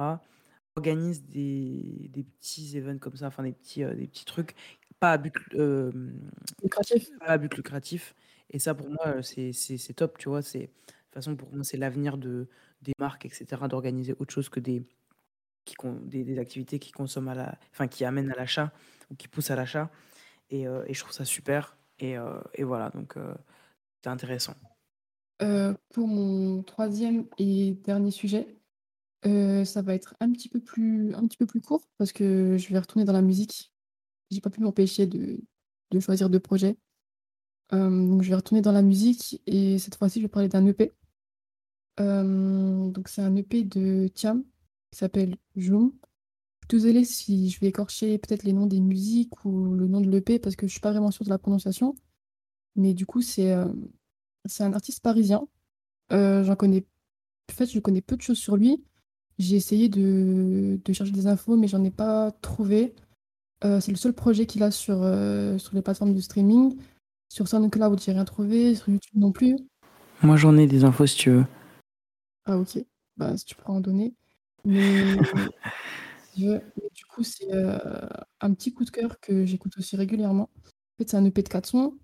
[0.75, 4.56] organise des, des petits events comme ça, enfin des petits, euh, des petits trucs,
[4.99, 5.91] pas à but, euh,
[6.63, 7.10] Lucratif.
[7.19, 8.15] pas à but lucratif.
[8.49, 9.53] Et ça, pour moi, c'est
[9.95, 10.41] top, tu vois.
[10.41, 10.69] De toute
[11.13, 12.47] façon, pour moi, c'est l'avenir de,
[12.82, 14.84] des marques, etc., d'organiser autre chose que des,
[15.65, 18.73] qui, des, des activités qui consomment à la, enfin, qui amènent à l'achat
[19.12, 19.91] ou qui poussent à l'achat.
[20.51, 21.77] Et, euh, et je trouve ça super.
[21.99, 22.15] Et,
[22.56, 23.15] et voilà, donc
[24.03, 24.56] c'est intéressant.
[25.41, 28.58] Heu, pour mon troisième et dernier sujet,
[29.26, 32.58] heu, ça va être un petit peu plus un petit peu plus court parce que
[32.58, 33.74] je vais retourner dans la musique.
[34.32, 35.39] J'ai pas pu m'empêcher de
[35.91, 36.78] de choisir 2 projets.
[37.72, 40.65] Hem, donc je vais retourner dans la musique et cette fois-ci, je vais parler d'un
[40.67, 40.93] EP.
[41.98, 44.43] Donc c'est un EP de Thiam
[44.91, 45.93] qui s'appelle Joum.
[46.69, 50.39] Désolée si je vais écorcher peut-être les noms des musiques ou le nom de l'EP
[50.39, 51.96] parce que je suis pas vraiment sûre de la prononciation.
[52.76, 53.54] Mais du coup, c'est,
[54.45, 55.47] c'est un artiste parisien.
[56.12, 56.86] Heu, j'en connais
[57.51, 58.84] en fait, je connais peu de choses sur lui.
[59.39, 62.95] J'ai essayé de de chercher des infos, mais j'en ai pas trouvé.
[63.63, 66.77] Heu, c'est le seul projet qu'il a sur, heu, sur les plateformes de streaming.
[67.29, 69.58] Sur SoundCloud, j'ai rien trouvé, sur YouTube non plus.
[70.21, 71.45] Moi, j'en ai des infos si tu veux.
[72.45, 72.77] Ah OK.
[73.17, 74.13] Bah, si tu pourras en donner.
[74.65, 74.84] Mais
[76.34, 77.51] si veux, mais du coup, c'est,
[78.41, 80.49] un petit coup de cœur que j'écoute aussi régulièrement.
[80.53, 81.97] En fait, c'est un EP de 4 sons.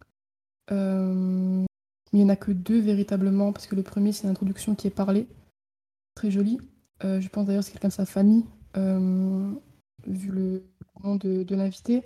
[2.12, 4.92] Il y en a que 2 véritablement parce que le premier c'est l'introduction qui est
[4.92, 5.28] parlée.
[6.16, 6.60] Très jolie.
[7.04, 8.46] Heu, je pense d'ailleurs c'est quelqu'un de sa famille,
[8.76, 9.60] hem,
[10.08, 10.64] vu le
[11.04, 12.04] nom de l'invité.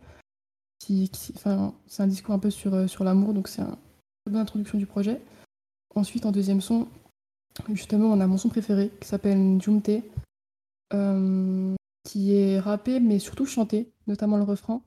[0.80, 3.78] C'est un discours un peu sur, sur l'amour, donc c'est un
[4.26, 5.22] une bonne introduction du projet.
[5.96, 6.88] Ensuite, en deuxième son,
[7.74, 10.02] justement, on a mon son préféré qui s'appelle Njumte,
[10.92, 14.82] hem, qui est rappé mais surtout chanté, notamment le refrain.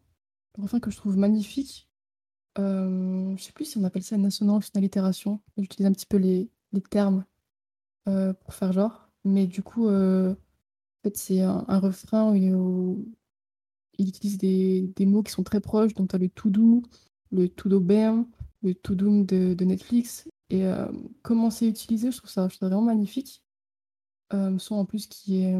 [0.56, 1.85] Le refrain que je trouve magnifique.
[2.56, 5.40] Hem, je sais plus si on appelle ça une assonance, une allitération.
[5.58, 6.50] J'utilise un petit peu les
[6.90, 7.24] termes,
[8.08, 9.08] heu, pour faire genre.
[9.24, 10.36] Mais du coup, heu,
[11.06, 13.06] en c'est un refrain où
[13.98, 15.94] il utilise des mots qui sont très proches.
[15.94, 16.82] Donc tu as le tout doux,
[17.32, 18.26] le tout bem,
[18.62, 23.42] le Tudum de de Netflix et hem, comment c'est utilisé, je trouve ça vraiment magnifique.
[24.58, 25.56] Son en plus qui est,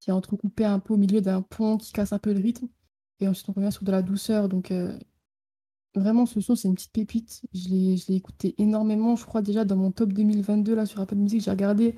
[0.00, 2.68] qui est entrecoupé un peu au milieu d'un pont qui casse un peu le rythme
[3.20, 4.72] et ensuite on revient sur de la douceur donc
[5.94, 7.42] vraiment ce son, c'est une petite pépite.
[7.54, 11.16] Je l'ai je écouté énormément, je crois déjà dans mon top 2022 là sur Apple
[11.16, 11.94] Music, j'ai regardé,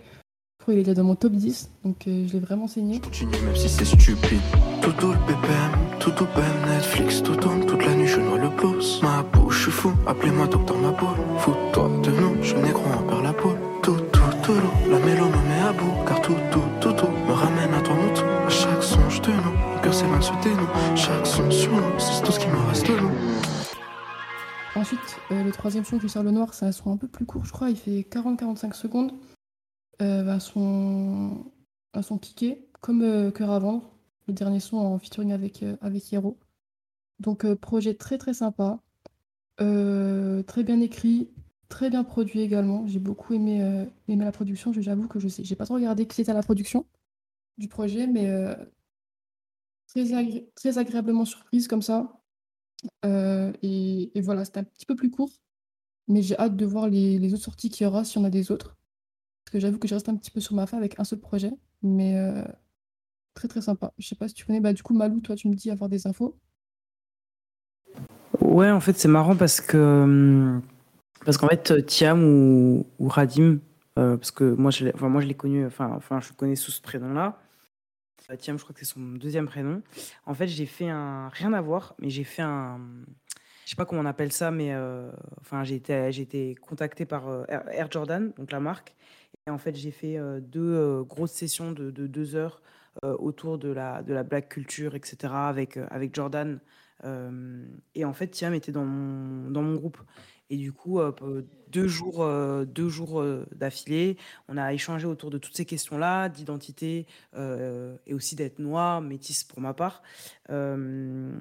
[0.59, 3.01] je crois il est déjà dans mon top 10 donc heu, je l'ai vraiment saigné.
[3.01, 4.41] Continue même si c'est stupide.
[4.83, 9.01] Tout le BPM, tout BM, Netflix, tout tourne toute la nuit, je noie le pouce.
[9.03, 11.17] Ma bouche, je suis fou, appelez-moi docteur ma boule.
[11.39, 13.57] Fous-toi de nous, je négro, on perd la poule.
[13.83, 14.53] Tout, tout, tout,
[14.91, 16.05] la mélo me met à bout.
[16.07, 18.25] Car tout, tout, tout, tout me ramène à toi, mon tout.
[18.25, 20.69] À chaque songe de nous, mon cœur s'éloigne se dénoue.
[25.31, 27.53] Heu, le troisième son, sers le noir, c'est un son un peu plus court, je
[27.53, 29.13] crois, il fait 40-45 secondes.
[29.99, 31.45] Un son
[31.95, 32.03] un
[32.81, 33.91] comme, heu, Cœur à vendre,
[34.29, 36.39] le dernier son en featuring avec, heu, avec Hiero.
[37.21, 38.81] Donc projet très, très sympa,
[39.59, 41.31] très bien écrit,
[41.69, 42.87] très bien produit également.
[42.87, 44.73] J'ai beaucoup aimé, la production.
[44.73, 46.87] J'avoue que je sais j'ai pas trop regardé qui était à la production
[47.59, 48.31] du projet, mais
[50.55, 52.21] très agréablement surprise comme ça.
[53.05, 55.31] Heu et voilà, c'était un petit peu plus court,
[56.09, 58.31] mais j'ai hâte de voir les autres sorties qu'il y aura, s'il y en a
[58.31, 58.77] des autres.
[59.45, 61.21] Parce que j'avoue que je reste un petit peu sur ma faim avec un seul
[61.21, 62.45] projet, mais heu,
[63.35, 63.93] très, très sympa.
[63.99, 65.89] Je sais pas si tu connais, bah, du coup, Malou, toi, tu me dis avoir
[65.89, 66.37] des infos?
[68.41, 70.63] Ouais, en fait, c'est marrant parce que, hem,
[71.25, 73.61] parce qu'en fait, Thiam ou Radim,
[73.99, 76.71] heu, parce que moi je l'ai enfin l'ai connu, enfin enfin je le connais sous
[76.71, 77.39] ce prénom-là.
[78.35, 79.83] Thiam, je crois que c'est son deuxième prénom.
[80.25, 82.81] En fait, j'ai fait un rien à voir, mais j'ai fait un,
[83.65, 85.11] je sais pas comment on appelle ça, mais heu,
[85.41, 88.95] enfin j'ai été j'ai été contacté par, heu, Air Jordan, donc la marque
[89.47, 92.63] et en fait, j'ai fait, 2, heu, grosses sessions de de 2 heures,
[93.05, 95.79] heu, autour de la black culture et cetera avec,
[96.15, 96.59] Jordan.
[97.95, 99.99] Et en fait, Thiam était dans mon groupe
[100.51, 101.01] et du coup,
[101.69, 104.17] 2 jours, heu, 2 jours, d'affilée,
[104.49, 107.07] on a échangé autour de toutes ces questions-là, d'identité,
[107.37, 110.03] et aussi d'être noire, métisse pour ma part,
[110.49, 111.33] en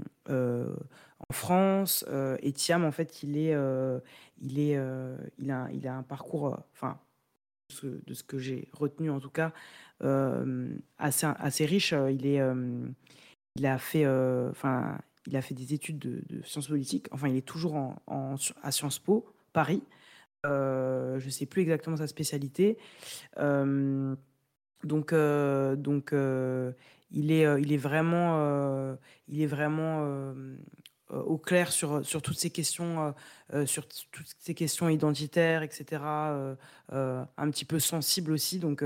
[1.33, 2.05] France,
[2.41, 3.55] et Thiam, en fait, il est,
[4.41, 4.77] il est,
[5.37, 6.99] il a il a un parcours, enfin,
[7.83, 9.51] de ce que j'ai retenu en tout cas,
[10.97, 11.93] assez assez riche.
[12.11, 12.41] Il est,
[13.55, 17.07] il a fait, enfin il a fait des études de sciences politiques.
[17.11, 19.83] Enfin, il est toujours à Sciences Po, Paris.
[20.45, 22.77] Heu, je sais plus exactement sa spécialité.
[23.37, 24.17] Hem,
[24.83, 26.13] donc heu donc
[27.11, 28.95] il est, il est vraiment,
[29.27, 30.33] il est vraiment,
[31.09, 33.13] au clair sur, sur toutes ces questions,
[33.65, 36.57] sur toutes ces questions identitaires et cetera, heu
[36.93, 38.83] heu, un petit peu sensible aussi donc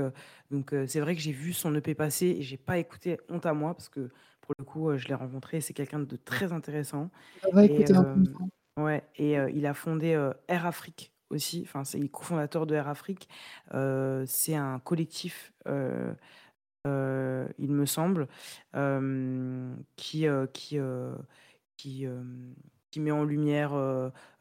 [0.50, 3.54] donc c'est vrai que j'ai vu son EP passer et j'ai pas écouté, honte à
[3.54, 4.10] moi parce que
[4.50, 7.10] pour le coup, heu, je l'ai rencontré, c'est quelqu'un de très intéressant
[7.42, 8.46] On va et écouter un peu une hem, fois.
[8.78, 10.12] ouais et heu, il a fondé,
[10.48, 13.28] Air Afrique aussi, enfin c'est le cofondateur de Air Afrique.
[13.72, 15.52] C'est un collectif,
[16.86, 18.28] il me semble,
[19.96, 20.78] qui, qui,
[21.76, 22.06] qui,
[22.90, 23.72] qui met en lumière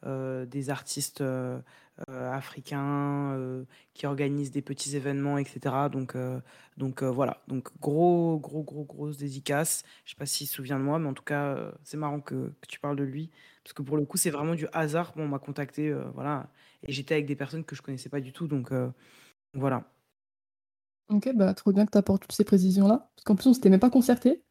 [0.05, 1.23] des artistes
[2.07, 5.75] africains, qui organise des petits événements, etc.
[5.91, 6.15] Donc,
[6.77, 9.83] donc voilà, donc gros, gros, gros, grosse dédicace.
[10.05, 12.53] Je sais pas s'il se souvient de moi, mais en tout cas, c'est marrant que,
[12.61, 13.29] que, tu parles de lui,
[13.63, 15.13] parce que pour le coup, c'est vraiment du hasard.
[15.15, 16.49] Bon, on m'a contacté, voilà,
[16.83, 18.71] et j'étais avec des personnes que je connaissais pas du tout, donc
[19.53, 19.83] voilà.
[21.09, 23.09] Ok, bah trop bien que tu apportes toutes ces précisions-là.
[23.15, 24.43] Parce qu'en plus, on s'était même pas concerté.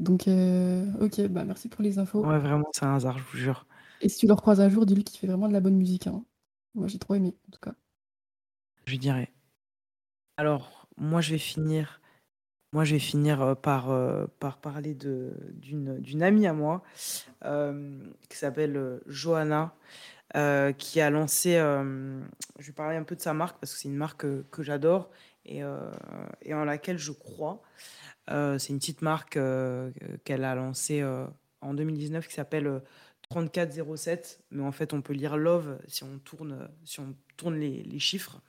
[0.00, 2.24] Donc, euh, ok, bah merci pour les infos.
[2.24, 3.66] Ouais, vraiment, c'est un hasard, je vous jure.
[4.00, 6.06] Et si tu le recroises un jour, dis-lui qu'il fait vraiment de la bonne musique.
[6.06, 6.24] Hein.
[6.74, 7.74] Moi, j'ai trop aimé, en tout cas.
[8.86, 9.32] Je dirais.
[10.36, 12.00] Alors, moi, je vais finir.
[12.72, 16.82] Moi, je vais finir euh, par, euh, par parler d'une amie à moi
[18.28, 19.74] qui s'appelle Johanna,
[20.78, 21.54] qui a lancé.
[21.54, 25.10] je vais parler un peu de sa marque parce que c'est une marque que j'adore
[25.44, 27.62] et, en laquelle je crois.
[28.28, 29.38] c'est une petite marque
[30.24, 31.02] qu'elle a lancée
[31.60, 32.82] en 2019 qui s'appelle
[33.30, 37.98] 3407, mais en fait on peut lire Love si on tourne, si on tourne les,
[37.98, 38.40] chiffres.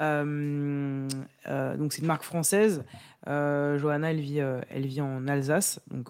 [0.00, 1.06] Euh,
[1.46, 2.84] euh, donc c'est une marque française.
[3.26, 5.80] Euh, Johanna, elle vit, elle vit en Alsace.
[5.90, 6.08] Donc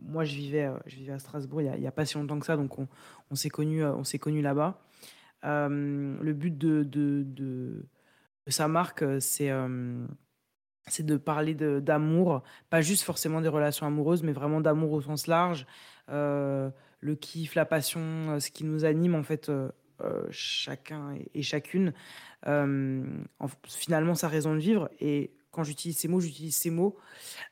[0.00, 2.56] moi, je vivais, je vivais à Strasbourg il n'y a, pas si longtemps que ça.
[2.56, 4.80] Donc on, s'est connus, on connus là-bas.
[5.42, 7.84] le but de, de, de,
[8.46, 9.50] sa marque, c'est
[10.88, 15.26] c'est de parler d'amour, pas juste forcément des relations amoureuses, mais vraiment d'amour au sens
[15.26, 15.66] large,
[17.02, 19.52] le kiff, la passion, ce qui nous anime en fait
[20.30, 21.92] chacun et, chacune.
[23.66, 24.88] finalement, sa raison de vivre.
[25.00, 26.96] Et quand j'utilise ces mots, j'utilise ces mots.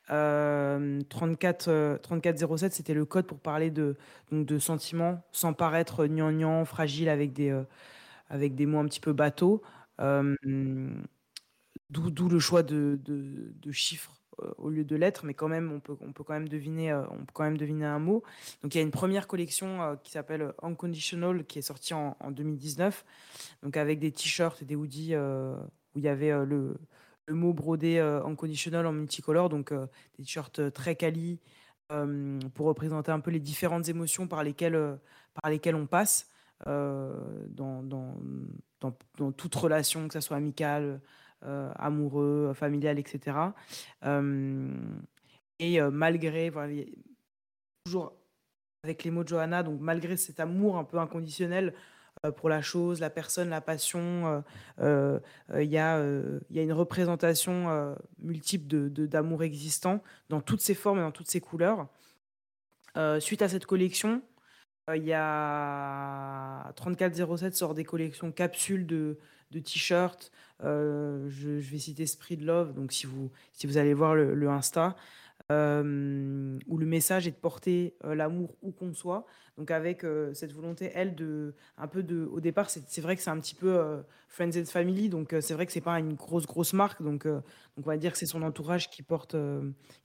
[0.07, 3.95] 34, 3407, c'était le code pour parler de,
[4.31, 7.55] de sentiments sans paraître gnangnan, fragile avec des,
[8.29, 9.61] avec des mots un petit peu bateaux.
[11.91, 14.20] D'où le choix de, de, chiffres
[14.57, 17.99] au lieu de lettres, mais quand même, on peut, on peut, quand, même deviner, un
[17.99, 18.23] mot.
[18.63, 23.05] Donc il y a une première collection qui s'appelle Unconditional qui est sortie en, 2019,
[23.63, 26.77] donc avec des t-shirts et des hoodies où il y avait le,
[27.29, 31.39] mot brodé Unconditional en multicolore, donc des t-shirts très quali
[32.53, 36.27] pour représenter un peu les différentes émotions par lesquelles, on passe
[36.65, 37.83] dans,
[38.81, 40.97] dans, toute relation, que ce soit amicale, euh,
[41.41, 43.37] amoureux, familial, etc.
[45.59, 46.83] et malgré, voilà,
[47.85, 48.13] toujours
[48.83, 51.73] avec les mots de Johanna, donc malgré cet amour un peu inconditionnel
[52.35, 54.43] pour la chose, la personne, la passion,
[54.79, 55.21] il
[55.63, 56.03] y, a,
[56.49, 61.29] y, a une représentation multiple d'amour de, existant dans toutes ses formes et dans toutes
[61.29, 61.87] ses couleurs.
[63.19, 64.21] suite à cette collection,
[64.95, 69.17] il y a 3407 sort des collections capsules de,
[69.51, 70.31] de t-shirts.
[70.63, 74.95] Euh, je, vais citer Spirit Love, donc si vous, si vous allez voir le, Insta,
[75.51, 79.25] euh, où le message est de porter euh, l'amour où qu'on soit.
[79.57, 83.29] Donc avec cette volonté, elle, de un peu de, au départ, c'est vrai que c'est
[83.29, 86.73] un petit peu friends and family, donc c'est vrai que c'est pas une grosse grosse
[86.73, 87.43] marque, donc, donc
[87.77, 89.35] on va dire que c'est son entourage qui porte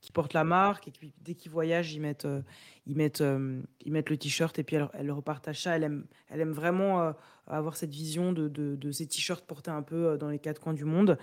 [0.01, 2.27] qui porte la marque et puis dès qu'ils voyagent, ils mettent
[2.85, 3.23] ils mettent
[3.85, 5.75] ils mettent le t-shirt et puis elle, elle repartage ça.
[5.75, 7.13] Elle aime elle aime vraiment
[7.47, 10.73] avoir cette vision de, de, ces t-shirts portés un peu euh, dans les quatre coins
[10.73, 11.17] du monde.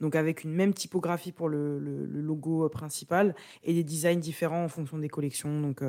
[0.00, 4.64] Euh, donc avec une même typographie pour le, logo euh, principal et des designs différents
[4.64, 5.60] en fonction des collections.
[5.60, 5.82] Donc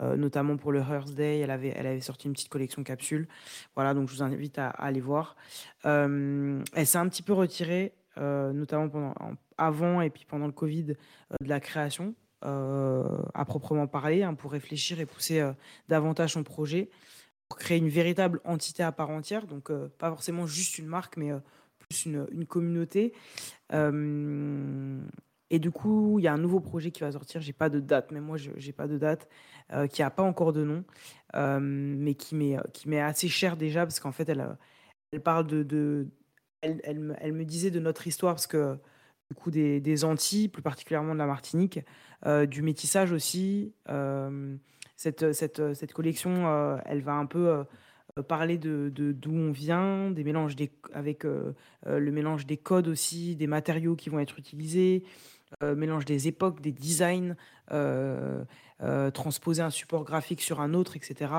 [0.00, 3.26] notamment pour le Earth Day, elle avait, sorti une petite collection capsule.
[3.74, 5.34] Voilà, donc je vous invite à, aller voir.
[5.82, 9.14] elle s'est un petit peu retirée, notamment pendant,
[9.56, 12.14] avant et puis pendant le Covid, de la création.
[12.42, 15.44] à proprement parler, hein, pour réfléchir et pousser
[15.88, 16.90] davantage son projet
[17.48, 21.16] pour créer une véritable entité à part entière, donc euh, pas forcément juste une marque,
[21.16, 21.38] mais euh,
[22.06, 23.12] une, communauté.
[23.72, 25.00] Euh,
[25.50, 27.40] et du coup, il y a un nouveau projet qui va sortir.
[27.40, 29.28] J'ai pas de date, mais moi, j'ai pas de date,
[29.90, 30.84] qui a pas encore de nom,
[31.60, 34.56] mais qui m'est assez cher déjà parce qu'en fait, elle
[35.10, 36.08] elle parle de, de
[36.60, 38.76] elle, elle, me, disait de notre histoire parce que
[39.30, 41.80] du coup des, des Antilles, plus particulièrement de la Martinique,
[42.46, 43.72] du métissage aussi
[44.98, 47.64] cette, cette, cette collection, euh, elle va un peu euh,
[48.22, 51.52] parler de d'où on vient, des mélanges des, avec euh,
[51.86, 55.04] le mélange des codes aussi, des matériaux qui vont être utilisés,
[55.62, 57.34] mélange des époques, des designs,
[59.14, 61.32] transposer un support graphique sur un autre, etc.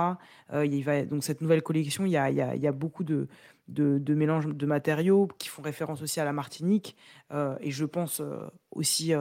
[0.51, 3.27] il va, donc cette nouvelle collection, il y a, il y a, beaucoup de,
[3.67, 6.95] de, mélanges de matériaux qui font référence aussi à la Martinique,
[7.31, 8.19] et je pense
[8.71, 9.13] aussi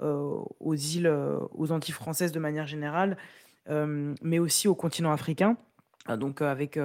[0.00, 1.14] aux îles,
[1.52, 3.16] aux Antilles françaises de manière générale.
[3.68, 5.56] Euh, mais aussi au continent africain.
[6.08, 6.78] Euh, donc euh, avec,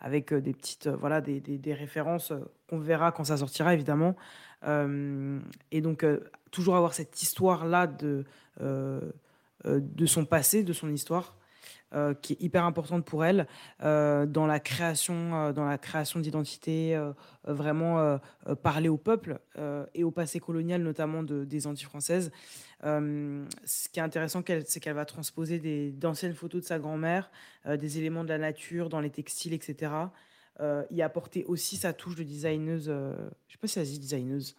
[0.00, 2.32] avec des petites voilà des, des, références
[2.68, 4.16] qu'on verra quand ça sortira évidemment.
[4.62, 6.04] et donc
[6.50, 8.24] toujours avoir cette histoire là de,
[8.60, 11.37] de son passé, de son histoire.
[11.94, 13.46] Euh, qui est hyper importante pour elle
[13.82, 17.00] euh, dans la création, euh, dans la création d'identité,
[17.44, 21.86] vraiment euh, euh, parler au peuple euh, et au passé colonial, notamment de- des Antilles
[21.86, 22.30] françaises.
[22.84, 27.30] Euh, ce qui est intéressant, c'est qu'elle va transposer des- d'anciennes photos de sa grand-mère,
[27.66, 29.92] euh, des éléments de la nature dans les textiles, etc.
[30.60, 32.88] Euh, y apporter aussi sa touche de designeuse.
[32.88, 33.14] euh,
[33.46, 34.56] je sais pas si ça se dit designeuse.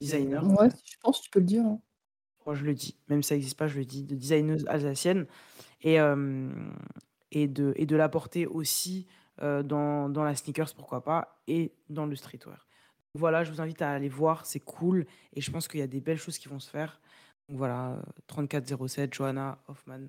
[0.00, 0.42] Designer.
[0.44, 1.64] Ouais, je pense, tu peux le dire.
[1.64, 1.80] hein.
[2.50, 2.96] Moi, je le dis.
[3.08, 4.02] Même si ça n'existe pas, je le dis.
[4.02, 5.26] De designeuse alsacienne.
[5.82, 6.50] Et, euh,
[7.30, 9.06] et de, et de l'apporter aussi
[9.40, 12.66] euh, dans, dans la sneakers, pourquoi pas, et dans le streetwear.
[13.14, 15.06] Voilà, je vous invite à aller voir, c'est cool.
[15.32, 17.00] Et je pense qu'il y a des belles choses qui vont se faire.
[17.48, 20.00] Donc voilà, euh, 3407, Johanna Hoffman,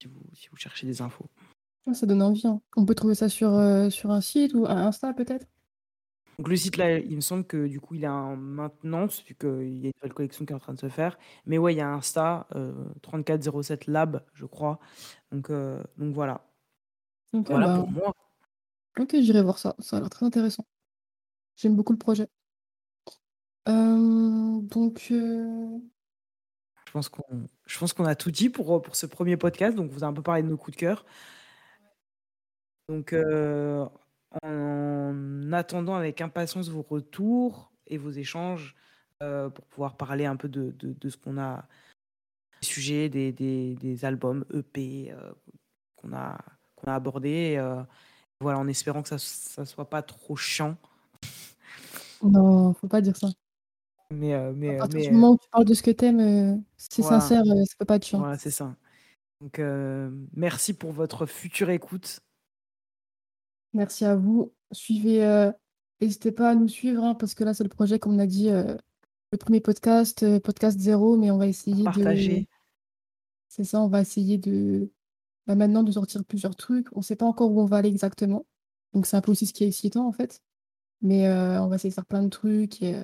[0.00, 1.26] si vous, si vous cherchez des infos.
[1.86, 2.46] Ah, Ça donne envie.
[2.46, 2.60] hein.
[2.76, 5.46] On peut trouver ça sur, euh, sur un site ou un Insta peut-être?
[6.38, 9.34] Donc le site là, il me semble que du coup il est en maintenance, vu
[9.34, 11.18] qu'il y a une nouvelle collection qui est en train de se faire.
[11.46, 12.72] Mais ouais, il y a Insta, euh,
[13.02, 14.80] 3407 Lab, je crois.
[15.32, 16.46] Donc, euh, donc voilà.
[17.32, 18.14] Voilà bah, pour moi.
[18.98, 19.74] ok, j'irai voir ça.
[19.78, 20.66] Ça a l'air très intéressant.
[21.56, 22.28] J'aime beaucoup le projet.
[23.68, 25.78] Euh, donc, euh,
[26.86, 27.24] Je pense qu'on
[27.66, 29.76] je pense qu'on a tout dit pour, pour ce premier podcast.
[29.76, 31.04] Donc, on vous a un peu parlé de nos coups de cœur.
[32.88, 33.86] Donc, euh,
[34.42, 38.74] en attendant avec impatience vos retours et vos échanges
[39.22, 41.66] euh, pour pouvoir parler un peu de, de, de ce qu'on a,
[42.60, 45.32] des sujets, des, des, des albums EP euh,
[45.96, 46.38] qu'on a,
[46.76, 47.54] qu'on a abordés.
[47.58, 47.82] euh,
[48.40, 49.16] voilà, en espérant que ça
[49.60, 50.76] ne soit pas trop chiant.
[52.22, 53.28] non, faut pas dire ça.
[54.10, 56.20] Mais, À mais, euh, partir mais du moment où tu parles de ce que t'aimes,
[56.20, 57.20] euh, si c'est Voilà.
[57.20, 58.18] sincère, ça peut pas être chiant.
[58.18, 58.76] voilà, c'est ça.
[59.40, 59.60] Donc,
[60.34, 62.20] merci pour votre future écoute.
[63.74, 64.54] Merci à vous.
[64.72, 65.50] Suivez, euh,
[66.00, 68.26] n'hésitez pas à nous suivre, hein, parce que là, c'est le projet, comme on a
[68.26, 68.76] dit, euh,
[69.32, 71.82] le premier podcast, euh, podcast zéro, mais on va essayer de.
[71.82, 72.48] Partager.
[73.48, 74.90] C'est ça, on va essayer de.
[75.46, 76.86] bah, maintenant, de sortir plusieurs trucs.
[76.96, 78.46] On sait pas encore où on va aller exactement.
[78.92, 80.40] Donc, c'est un peu aussi ce qui est excitant, en fait.
[81.02, 82.98] Mais on va essayer de faire plein de trucs et,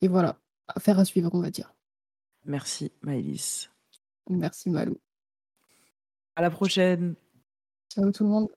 [0.00, 0.40] et voilà.
[0.66, 1.74] Affaire à suivre, on va dire.
[2.44, 3.70] Merci, Maëlys.
[4.28, 4.98] Merci, Malou.
[6.34, 7.14] À la prochaine.
[7.90, 8.48] Ciao, tout le monde.